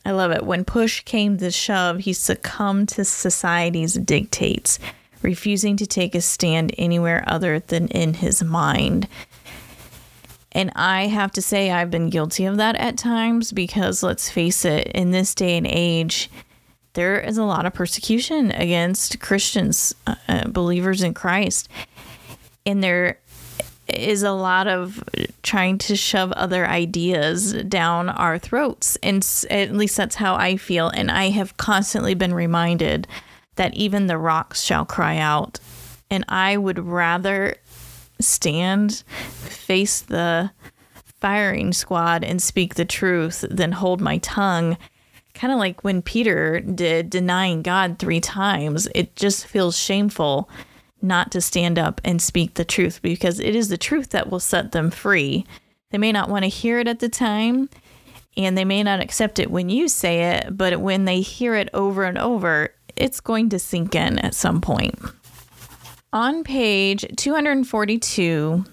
I 0.06 0.12
love 0.12 0.32
it. 0.32 0.46
When 0.46 0.66
push 0.66 1.02
came 1.02 1.38
to 1.38 1.52
shove, 1.52 2.00
he 2.00 2.14
succumbed 2.14 2.90
to 2.90 3.06
society's 3.06 3.94
dictates, 3.96 4.80
refusing 5.22 5.78
to 5.78 5.86
take 5.86 6.16
a 6.16 6.22
stand 6.22 6.74
anywhere 6.78 7.24
other 7.28 7.60
than 7.60 7.88
in 7.90 8.16
his 8.16 8.44
mind. 8.44 9.08
And 10.52 10.72
I 10.76 11.08
have 11.08 11.32
to 11.34 11.42
say, 11.42 11.70
I've 11.70 11.92
been 11.92 12.10
guilty 12.10 12.46
of 12.46 12.58
that 12.58 12.76
at 12.78 12.98
times 12.98 13.52
because 13.52 14.02
let's 14.02 14.30
face 14.30 14.66
it, 14.66 14.88
in 14.88 15.12
this 15.12 15.36
day 15.36 15.58
and 15.58 15.68
age, 15.68 16.32
there 16.94 17.20
is 17.20 17.38
a 17.38 17.44
lot 17.44 17.66
of 17.66 17.74
persecution 17.74 18.52
against 18.52 19.20
Christians, 19.20 19.94
uh, 20.08 20.16
uh 20.28 20.48
believers 20.48 21.04
in 21.04 21.14
Christ. 21.14 21.70
And 22.66 22.84
there 22.84 23.20
is 23.88 24.24
a 24.24 24.32
lot 24.32 24.68
of 24.68 25.04
trying 25.44 25.78
to 25.80 25.96
shove 25.96 26.32
other 26.34 26.68
ideas 26.68 27.54
down 27.64 28.10
our 28.10 28.38
throats. 28.38 28.98
And 29.02 29.28
at 29.50 29.74
least 29.74 29.98
that's 29.98 30.16
how 30.16 30.36
I 30.36 30.58
feel. 30.58 30.90
And 30.90 31.10
I 31.10 31.30
have 31.30 31.58
constantly 31.58 32.14
been 32.14 32.34
reminded 32.34 33.08
that 33.56 33.74
even 33.74 34.08
the 34.08 34.18
rocks 34.18 34.64
shall 34.64 34.86
cry 34.86 35.18
out. 35.18 35.60
And 36.10 36.26
I 36.28 36.58
would 36.58 36.80
rather 36.80 37.56
stand, 38.20 39.04
face 39.06 40.02
the 40.02 40.52
firing 41.20 41.74
squad, 41.74 42.24
and 42.24 42.42
speak 42.42 42.76
the 42.76 42.86
truth 42.86 43.46
than 43.50 43.72
hold 43.74 44.02
my 44.02 44.18
tongue. 44.20 44.78
Kind 45.34 45.54
of 45.54 45.60
like 45.60 45.84
when 45.84 46.02
Peter 46.02 46.60
did, 46.60 47.10
denying 47.10 47.62
God 47.62 48.00
three 48.00 48.20
times. 48.20 48.88
It 48.96 49.16
just 49.16 49.46
feels 49.46 49.78
shameful 49.78 50.50
not 51.02 51.32
to 51.32 51.42
stand 51.42 51.80
up 51.80 52.02
and 52.04 52.22
speak 52.22 52.54
the 52.54 52.66
truth 52.66 53.02
because 53.02 53.40
it 53.40 53.56
is 53.56 53.70
the 53.70 53.78
truth 53.78 54.10
that 54.10 54.30
will 54.30 54.40
set 54.40 54.72
them 54.72 54.92
free. 54.92 55.46
They 55.92 55.98
may 55.98 56.12
not 56.12 56.30
want 56.30 56.44
to 56.44 56.50
hear 56.50 56.80
it 56.80 56.88
at 56.88 57.00
the 57.00 57.10
time 57.10 57.70
and 58.38 58.58
they 58.58 58.66
may 58.66 58.84
not 58.84 59.02
accept 59.02 59.40
it 59.40 59.52
when 59.52 59.70
you 59.70 59.88
say 59.88 60.36
it, 60.36 60.56
but 60.56 60.80
when 60.80 61.06
they 61.06 61.22
hear 61.22 61.56
it 61.56 61.70
over 61.74 62.04
and 62.04 62.18
over, 62.18 62.74
it's 62.96 63.20
going 63.20 63.50
to 63.50 63.60
sink 63.60 63.96
in 63.96 64.20
at 64.20 64.36
some 64.36 64.62
point. 64.62 65.00
On 66.14 66.44
page 66.44 67.06
242, 67.18 68.66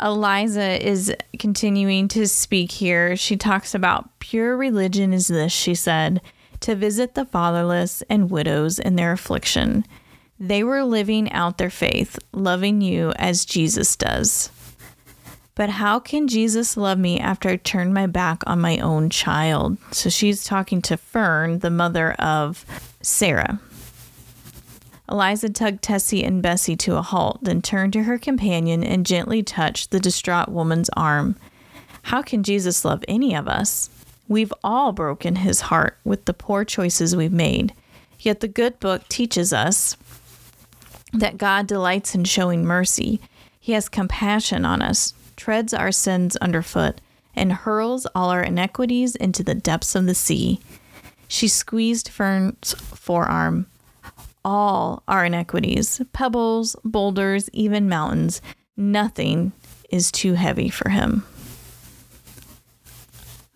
Eliza 0.00 0.86
is 0.86 1.14
continuing 1.38 2.08
to 2.08 2.26
speak 2.26 2.70
here. 2.70 3.16
She 3.16 3.36
talks 3.36 3.74
about 3.74 4.18
pure 4.18 4.56
religion 4.56 5.12
is 5.12 5.28
this, 5.28 5.52
she 5.52 5.74
said, 5.74 6.20
to 6.60 6.74
visit 6.74 7.14
the 7.14 7.24
fatherless 7.24 8.02
and 8.08 8.30
widows 8.30 8.78
in 8.78 8.96
their 8.96 9.12
affliction 9.12 9.84
they 10.38 10.62
were 10.62 10.84
living 10.84 11.30
out 11.32 11.58
their 11.58 11.70
faith, 11.70 12.18
loving 12.32 12.80
you 12.80 13.12
as 13.16 13.44
Jesus 13.44 13.96
does. 13.96 14.50
But 15.54 15.70
how 15.70 15.98
can 15.98 16.28
Jesus 16.28 16.76
love 16.76 16.98
me 16.98 17.18
after 17.18 17.48
I 17.48 17.56
turned 17.56 17.94
my 17.94 18.06
back 18.06 18.42
on 18.46 18.60
my 18.60 18.78
own 18.78 19.08
child? 19.08 19.78
So 19.90 20.10
she's 20.10 20.44
talking 20.44 20.82
to 20.82 20.98
Fern, 20.98 21.60
the 21.60 21.70
mother 21.70 22.12
of 22.12 22.66
Sarah. 23.00 23.58
Eliza 25.08 25.48
tugged 25.48 25.82
Tessie 25.82 26.24
and 26.24 26.42
Bessie 26.42 26.76
to 26.76 26.96
a 26.96 27.02
halt, 27.02 27.38
then 27.40 27.62
turned 27.62 27.94
to 27.94 28.02
her 28.02 28.18
companion 28.18 28.84
and 28.84 29.06
gently 29.06 29.42
touched 29.42 29.90
the 29.90 30.00
distraught 30.00 30.48
woman's 30.50 30.90
arm. 30.90 31.36
How 32.02 32.20
can 32.20 32.42
Jesus 32.42 32.84
love 32.84 33.02
any 33.08 33.34
of 33.34 33.48
us? 33.48 33.88
We've 34.28 34.52
all 34.62 34.92
broken 34.92 35.36
his 35.36 35.62
heart 35.62 35.96
with 36.04 36.24
the 36.26 36.34
poor 36.34 36.64
choices 36.64 37.16
we've 37.16 37.32
made. 37.32 37.72
Yet 38.18 38.40
the 38.40 38.48
good 38.48 38.78
book 38.80 39.08
teaches 39.08 39.52
us 39.52 39.96
that 41.20 41.38
God 41.38 41.66
delights 41.66 42.14
in 42.14 42.24
showing 42.24 42.64
mercy. 42.64 43.20
He 43.58 43.72
has 43.72 43.88
compassion 43.88 44.64
on 44.64 44.82
us, 44.82 45.14
treads 45.36 45.74
our 45.74 45.92
sins 45.92 46.36
underfoot, 46.36 47.00
and 47.34 47.52
hurls 47.52 48.06
all 48.14 48.30
our 48.30 48.42
iniquities 48.42 49.14
into 49.16 49.42
the 49.42 49.54
depths 49.54 49.94
of 49.94 50.06
the 50.06 50.14
sea. 50.14 50.60
She 51.28 51.48
squeezed 51.48 52.08
Fern's 52.08 52.74
forearm. 52.74 53.66
All 54.44 55.02
our 55.08 55.24
iniquities, 55.24 56.00
pebbles, 56.12 56.76
boulders, 56.84 57.50
even 57.52 57.88
mountains, 57.88 58.40
nothing 58.76 59.52
is 59.90 60.12
too 60.12 60.34
heavy 60.34 60.68
for 60.68 60.88
him. 60.88 61.24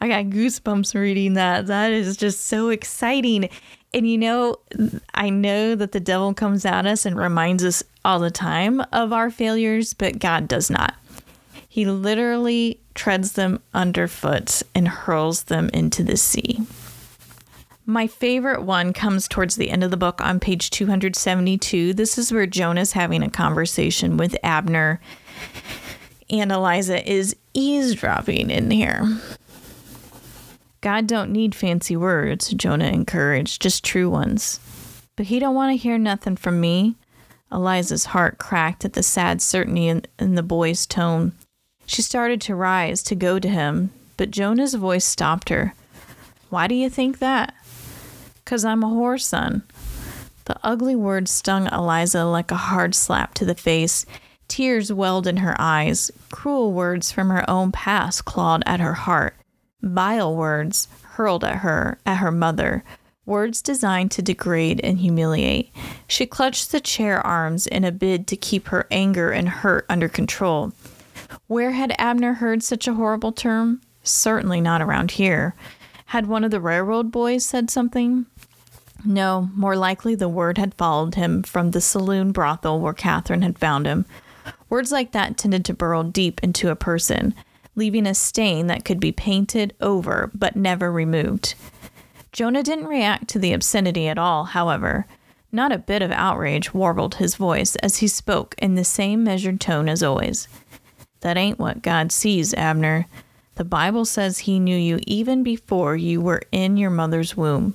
I 0.01 0.09
got 0.09 0.27
goosebumps 0.27 0.95
reading 0.95 1.35
that. 1.35 1.67
That 1.67 1.93
is 1.93 2.17
just 2.17 2.47
so 2.47 2.71
exciting. 2.71 3.51
And 3.93 4.09
you 4.09 4.19
know, 4.19 4.57
I 5.15 5.31
know 5.31 5.75
that 5.75 5.93
the 5.93 6.01
devil 6.01 6.33
comes 6.33 6.65
at 6.65 6.87
us 6.87 7.05
and 7.05 7.17
reminds 7.17 7.65
us 7.65 7.83
all 8.05 8.21
the 8.21 8.31
time 8.31 8.81
of 8.93 9.13
our 9.13 9.31
failures, 9.31 9.95
but 9.95 10.19
God 10.19 10.47
does 10.47 10.71
not. 10.71 10.95
He 11.69 11.85
literally 11.85 12.81
treads 12.95 13.33
them 13.33 13.63
underfoot 13.75 14.63
and 14.75 14.89
hurls 14.89 15.45
them 15.45 15.71
into 15.73 16.03
the 16.03 16.17
sea. 16.17 16.61
My 17.87 18.07
favorite 18.07 18.63
one 18.63 18.93
comes 18.93 19.27
towards 19.27 19.57
the 19.57 19.71
end 19.71 19.83
of 19.83 19.91
the 19.91 19.97
book 19.97 20.21
on 20.21 20.39
page 20.39 20.71
272. 20.71 21.95
This 21.95 22.19
is 22.19 22.33
where 22.33 22.47
Jonah's 22.47 22.93
having 22.93 23.23
a 23.23 23.31
conversation 23.31 24.17
with 24.17 24.37
Abner, 24.45 25.01
and 26.29 26.53
Eliza 26.53 27.09
is 27.11 27.35
eavesdropping 27.55 28.51
in 28.51 28.71
here. 28.71 29.03
God 30.83 31.07
don't 31.07 31.31
need 31.31 31.55
fancy 31.55 31.95
words, 31.95 32.49
Jonah 32.51 32.89
encouraged, 32.89 33.61
just 33.61 33.85
true 33.85 34.09
ones. 34.09 34.61
But 35.15 35.27
he 35.27 35.39
don't 35.39 35.55
want 35.55 35.73
to 35.73 35.83
hear 35.83 35.99
nothing 35.99 36.37
from 36.37 36.59
me. 36.59 36.95
Eliza's 37.53 38.07
heart 38.07 38.39
cracked 38.39 38.85
at 38.87 38.95
the 38.95 39.03
sad 39.03 39.43
certainty 39.43 39.89
in, 39.89 40.07
in 40.19 40.37
the 40.37 40.43
boy's 40.43 40.87
tone. 40.87 41.33
She 41.85 42.01
started 42.01 42.41
to 42.43 42.55
rise 42.55 43.03
to 43.05 43.15
go 43.15 43.39
to 43.39 43.49
him, 43.49 43.91
but 44.17 44.31
Jonah's 44.31 44.75
voice 44.75 45.05
stopped 45.05 45.51
her. 45.51 45.75
Why 46.49 46.67
do 46.67 46.75
you 46.75 46.89
think 46.89 47.19
that? 47.19 47.55
Cause 48.47 48.65
I'm 48.65 48.83
a 48.83 48.87
whore, 48.87 49.21
son. 49.21 49.63
The 50.47 50.59
ugly 50.63 50.97
words 50.97 51.31
stung 51.31 51.67
Eliza 51.71 52.25
like 52.25 52.51
a 52.51 52.57
hard 52.57 52.95
slap 52.95 53.35
to 53.35 53.45
the 53.45 53.55
face. 53.55 54.07
Tears 54.49 54.93
welled 54.93 55.27
in 55.27 55.39
her 55.39 55.55
eyes. 55.59 56.11
Cruel 56.33 56.73
words 56.73 57.13
from 57.13 57.29
her 57.29 57.49
own 57.51 57.71
past 57.71 58.25
clawed 58.25 58.63
at 58.65 58.81
her 58.81 58.95
heart 58.95 59.35
vile 59.83 60.35
words 60.35 60.89
hurled 61.03 61.45
at 61.45 61.57
her, 61.57 61.99
at 62.07 62.17
her 62.17 62.31
mother, 62.31 62.85
words 63.27 63.63
designed 63.63 64.11
to 64.13 64.23
degrade 64.23 64.81
and 64.83 64.99
humiliate. 64.99 65.73
She 66.07 66.27
clutched 66.27 66.73
the 66.73 66.81
chair 66.81 67.25
arms 67.25 67.67
in 67.67 67.85
a 67.85 67.93
bid 67.93 68.27
to 68.29 68.37
keep 68.37 68.69
her 68.69 68.87
anger 68.91 69.31
and 69.31 69.49
hurt 69.49 69.87
under 69.89 70.09
control. 70.09 70.73
Where 71.47 71.73
had 71.73 71.95
Abner 71.99 72.35
heard 72.35 72.63
such 72.63 72.89
a 72.89 72.95
horrible 72.95 73.33
term? 73.33 73.81
Certainly 74.03 74.61
not 74.61 74.83
around 74.83 75.13
here. 75.13 75.55
Had 76.07 76.27
one 76.27 76.43
of 76.43 76.51
the 76.51 76.61
railroad 76.61 77.13
boys 77.13 77.45
said 77.45 77.71
something? 77.71 78.27
No, 79.05 79.49
more 79.55 79.77
likely 79.77 80.15
the 80.15 80.29
word 80.29 80.59
had 80.59 80.75
followed 80.75 81.15
him 81.15 81.43
from 81.43 81.71
the 81.71 81.81
saloon 81.81 82.33
brothel 82.33 82.81
where 82.81 82.93
Catherine 82.93 83.43
had 83.43 83.59
found 83.59 83.87
him. 83.87 84.05
Words 84.69 84.93
like 84.93 85.13
that 85.13 85.37
tended 85.37 85.65
to 85.67 85.75
burrow 85.75 86.03
deep 86.03 86.43
into 86.43 86.71
a 86.71 86.77
person 86.77 87.35
leaving 87.81 88.07
a 88.07 88.15
stain 88.15 88.67
that 88.67 88.85
could 88.85 89.01
be 89.01 89.11
painted 89.11 89.75
over 89.81 90.31
but 90.35 90.55
never 90.55 90.93
removed. 90.93 91.55
Jonah 92.31 92.63
didn't 92.63 92.87
react 92.87 93.27
to 93.29 93.39
the 93.39 93.55
obscenity 93.55 94.07
at 94.07 94.19
all, 94.19 94.45
however. 94.45 95.07
Not 95.51 95.73
a 95.73 95.79
bit 95.79 96.03
of 96.03 96.11
outrage 96.11 96.75
warbled 96.75 97.15
his 97.15 97.37
voice 97.37 97.77
as 97.77 97.97
he 97.97 98.07
spoke 98.07 98.55
in 98.59 98.75
the 98.75 98.85
same 98.85 99.25
measured 99.25 99.63
tone 99.63 99.89
as 99.89 100.03
always. 100.03 100.47
That 101.21 101.39
ain't 101.39 101.59
what 101.59 101.81
God 101.81 102.13
sees, 102.13 102.53
Abner. 102.53 103.07
The 103.55 103.65
Bible 103.65 104.05
says 104.05 104.41
he 104.41 104.61
knew 104.61 104.77
you 104.77 105.01
even 105.07 105.43
before 105.43 105.97
you 105.97 106.21
were 106.21 106.43
in 106.53 106.77
your 106.77 106.91
mother's 106.91 107.35
womb, 107.35 107.75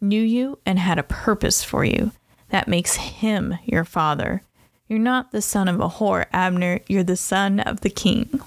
knew 0.00 0.20
you 0.20 0.58
and 0.66 0.80
had 0.80 0.98
a 0.98 1.04
purpose 1.04 1.62
for 1.62 1.84
you. 1.84 2.10
That 2.48 2.66
makes 2.66 2.96
him 2.96 3.56
your 3.64 3.84
father. 3.84 4.42
You're 4.88 4.98
not 4.98 5.30
the 5.30 5.40
son 5.40 5.68
of 5.68 5.78
a 5.78 5.88
whore, 5.88 6.26
Abner. 6.32 6.80
You're 6.88 7.04
the 7.04 7.16
son 7.16 7.60
of 7.60 7.82
the 7.82 7.90
king. 7.90 8.40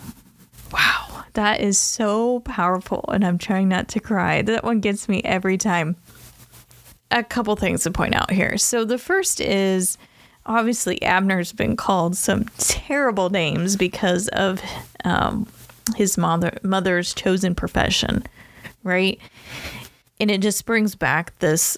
Wow, 0.77 1.23
that 1.33 1.59
is 1.59 1.77
so 1.79 2.39
powerful. 2.41 3.05
And 3.09 3.25
I'm 3.25 3.37
trying 3.37 3.69
not 3.69 3.87
to 3.89 3.99
cry. 3.99 4.41
That 4.41 4.63
one 4.63 4.79
gets 4.79 5.09
me 5.09 5.21
every 5.23 5.57
time. 5.57 5.95
A 7.09 7.23
couple 7.23 7.55
things 7.55 7.83
to 7.83 7.91
point 7.91 8.15
out 8.15 8.31
here. 8.31 8.57
So, 8.57 8.83
the 8.85 8.97
first 8.97 9.39
is 9.39 9.97
obviously 10.45 11.01
Abner's 11.01 11.53
been 11.53 11.75
called 11.75 12.15
some 12.15 12.45
terrible 12.57 13.29
names 13.29 13.75
because 13.75 14.27
of 14.29 14.61
um, 15.05 15.47
his 15.95 16.17
mother 16.17 16.57
mother's 16.63 17.13
chosen 17.13 17.55
profession, 17.55 18.23
right? 18.83 19.19
And 20.19 20.31
it 20.31 20.41
just 20.41 20.65
brings 20.65 20.95
back 20.95 21.37
this 21.39 21.77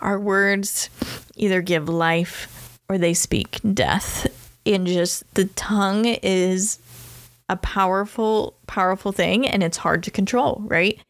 our 0.00 0.18
words 0.18 0.88
either 1.36 1.60
give 1.60 1.88
life 1.88 2.78
or 2.88 2.98
they 2.98 3.14
speak 3.14 3.58
death. 3.74 4.26
And 4.66 4.86
just 4.86 5.24
the 5.34 5.46
tongue 5.46 6.04
is 6.06 6.78
a 7.50 7.56
powerful, 7.56 8.56
powerful 8.68 9.10
thing 9.10 9.46
and 9.46 9.62
it's 9.62 9.76
hard 9.76 10.04
to 10.04 10.10
control, 10.10 10.62
right? 10.66 11.00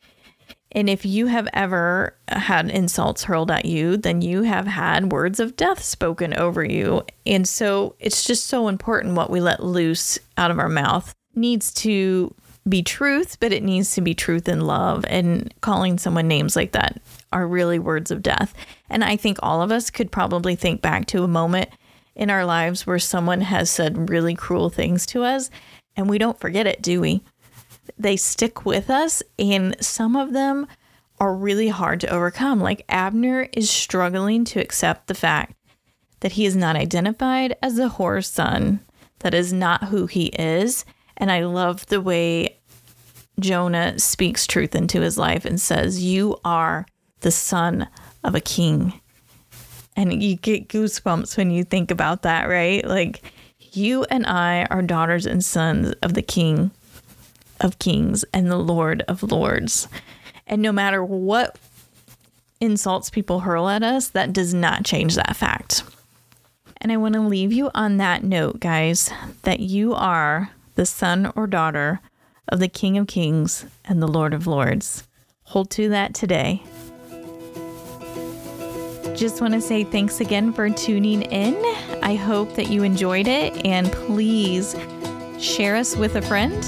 And 0.72 0.88
if 0.88 1.04
you 1.04 1.26
have 1.26 1.48
ever 1.52 2.16
had 2.28 2.70
insults 2.70 3.24
hurled 3.24 3.50
at 3.50 3.66
you, 3.66 3.96
then 3.96 4.22
you 4.22 4.42
have 4.42 4.66
had 4.66 5.12
words 5.12 5.38
of 5.38 5.56
death 5.56 5.82
spoken 5.82 6.32
over 6.34 6.64
you. 6.64 7.02
And 7.26 7.46
so 7.46 7.94
it's 7.98 8.24
just 8.24 8.46
so 8.46 8.68
important 8.68 9.16
what 9.16 9.30
we 9.30 9.40
let 9.40 9.62
loose 9.62 10.18
out 10.38 10.50
of 10.50 10.58
our 10.58 10.68
mouth 10.68 11.12
needs 11.34 11.72
to 11.74 12.34
be 12.68 12.82
truth, 12.82 13.36
but 13.40 13.52
it 13.52 13.62
needs 13.62 13.94
to 13.96 14.00
be 14.00 14.14
truth 14.14 14.48
and 14.48 14.66
love. 14.66 15.04
And 15.08 15.52
calling 15.60 15.98
someone 15.98 16.28
names 16.28 16.56
like 16.56 16.72
that 16.72 17.02
are 17.32 17.46
really 17.46 17.78
words 17.78 18.10
of 18.10 18.22
death. 18.22 18.54
And 18.88 19.04
I 19.04 19.16
think 19.16 19.38
all 19.42 19.60
of 19.60 19.72
us 19.72 19.90
could 19.90 20.10
probably 20.10 20.54
think 20.54 20.80
back 20.80 21.06
to 21.06 21.24
a 21.24 21.28
moment 21.28 21.68
in 22.14 22.30
our 22.30 22.44
lives 22.44 22.86
where 22.86 22.98
someone 22.98 23.40
has 23.40 23.70
said 23.70 24.08
really 24.08 24.34
cruel 24.34 24.70
things 24.70 25.04
to 25.06 25.24
us 25.24 25.50
and 25.96 26.08
we 26.08 26.18
don't 26.18 26.40
forget 26.40 26.66
it, 26.66 26.82
do 26.82 27.00
we? 27.00 27.22
They 27.98 28.16
stick 28.16 28.64
with 28.64 28.90
us, 28.90 29.22
and 29.38 29.76
some 29.80 30.16
of 30.16 30.32
them 30.32 30.66
are 31.18 31.34
really 31.34 31.68
hard 31.68 32.00
to 32.00 32.12
overcome. 32.12 32.60
Like 32.60 32.84
Abner 32.88 33.48
is 33.52 33.68
struggling 33.70 34.44
to 34.46 34.60
accept 34.60 35.06
the 35.06 35.14
fact 35.14 35.54
that 36.20 36.32
he 36.32 36.46
is 36.46 36.56
not 36.56 36.76
identified 36.76 37.56
as 37.62 37.78
a 37.78 37.88
whore's 37.88 38.28
son. 38.28 38.80
That 39.20 39.34
is 39.34 39.52
not 39.52 39.84
who 39.84 40.06
he 40.06 40.26
is. 40.26 40.84
And 41.16 41.30
I 41.30 41.44
love 41.44 41.86
the 41.86 42.00
way 42.00 42.58
Jonah 43.38 43.98
speaks 43.98 44.46
truth 44.46 44.74
into 44.74 45.00
his 45.00 45.18
life 45.18 45.44
and 45.44 45.60
says, 45.60 46.02
You 46.02 46.38
are 46.44 46.86
the 47.20 47.30
son 47.30 47.88
of 48.24 48.34
a 48.34 48.40
king. 48.40 48.98
And 49.96 50.22
you 50.22 50.36
get 50.36 50.68
goosebumps 50.68 51.36
when 51.36 51.50
you 51.50 51.64
think 51.64 51.90
about 51.90 52.22
that, 52.22 52.48
right? 52.48 52.86
Like, 52.86 53.22
you 53.76 54.04
and 54.04 54.26
I 54.26 54.66
are 54.70 54.82
daughters 54.82 55.26
and 55.26 55.44
sons 55.44 55.94
of 56.02 56.14
the 56.14 56.22
King 56.22 56.70
of 57.60 57.78
Kings 57.78 58.24
and 58.32 58.50
the 58.50 58.56
Lord 58.56 59.02
of 59.08 59.22
Lords. 59.22 59.88
And 60.46 60.62
no 60.62 60.72
matter 60.72 61.04
what 61.04 61.58
insults 62.60 63.10
people 63.10 63.40
hurl 63.40 63.68
at 63.68 63.82
us, 63.82 64.08
that 64.08 64.32
does 64.32 64.52
not 64.52 64.84
change 64.84 65.14
that 65.14 65.36
fact. 65.36 65.82
And 66.80 66.90
I 66.90 66.96
want 66.96 67.14
to 67.14 67.20
leave 67.20 67.52
you 67.52 67.70
on 67.74 67.98
that 67.98 68.24
note, 68.24 68.60
guys, 68.60 69.10
that 69.42 69.60
you 69.60 69.94
are 69.94 70.50
the 70.74 70.86
son 70.86 71.30
or 71.36 71.46
daughter 71.46 72.00
of 72.48 72.58
the 72.58 72.68
King 72.68 72.96
of 72.96 73.06
Kings 73.06 73.66
and 73.84 74.02
the 74.02 74.08
Lord 74.08 74.32
of 74.34 74.46
Lords. 74.46 75.06
Hold 75.44 75.70
to 75.72 75.88
that 75.90 76.14
today. 76.14 76.62
Just 79.20 79.42
want 79.42 79.52
to 79.52 79.60
say 79.60 79.84
thanks 79.84 80.22
again 80.22 80.50
for 80.50 80.70
tuning 80.70 81.20
in. 81.20 81.54
I 82.02 82.14
hope 82.14 82.54
that 82.54 82.70
you 82.70 82.84
enjoyed 82.84 83.28
it, 83.28 83.66
and 83.66 83.92
please 83.92 84.74
share 85.38 85.76
us 85.76 85.94
with 85.94 86.16
a 86.16 86.22
friend 86.22 86.64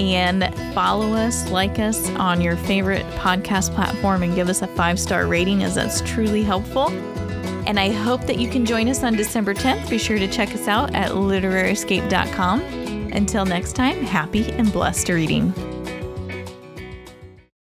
and 0.00 0.52
follow 0.74 1.12
us, 1.12 1.48
like 1.52 1.78
us 1.78 2.10
on 2.16 2.40
your 2.40 2.56
favorite 2.56 3.06
podcast 3.12 3.72
platform, 3.76 4.24
and 4.24 4.34
give 4.34 4.48
us 4.48 4.62
a 4.62 4.66
five 4.66 4.98
star 4.98 5.28
rating, 5.28 5.62
as 5.62 5.76
that's 5.76 6.00
truly 6.00 6.42
helpful. 6.42 6.88
And 7.68 7.78
I 7.78 7.92
hope 7.92 8.22
that 8.22 8.40
you 8.40 8.50
can 8.50 8.66
join 8.66 8.88
us 8.88 9.04
on 9.04 9.14
December 9.14 9.54
10th. 9.54 9.88
Be 9.88 9.96
sure 9.96 10.18
to 10.18 10.26
check 10.26 10.52
us 10.56 10.66
out 10.66 10.92
at 10.96 11.12
literaryescape.com. 11.12 12.62
Until 13.12 13.44
next 13.44 13.74
time, 13.74 14.02
happy 14.02 14.50
and 14.50 14.72
blessed 14.72 15.08
reading. 15.08 15.71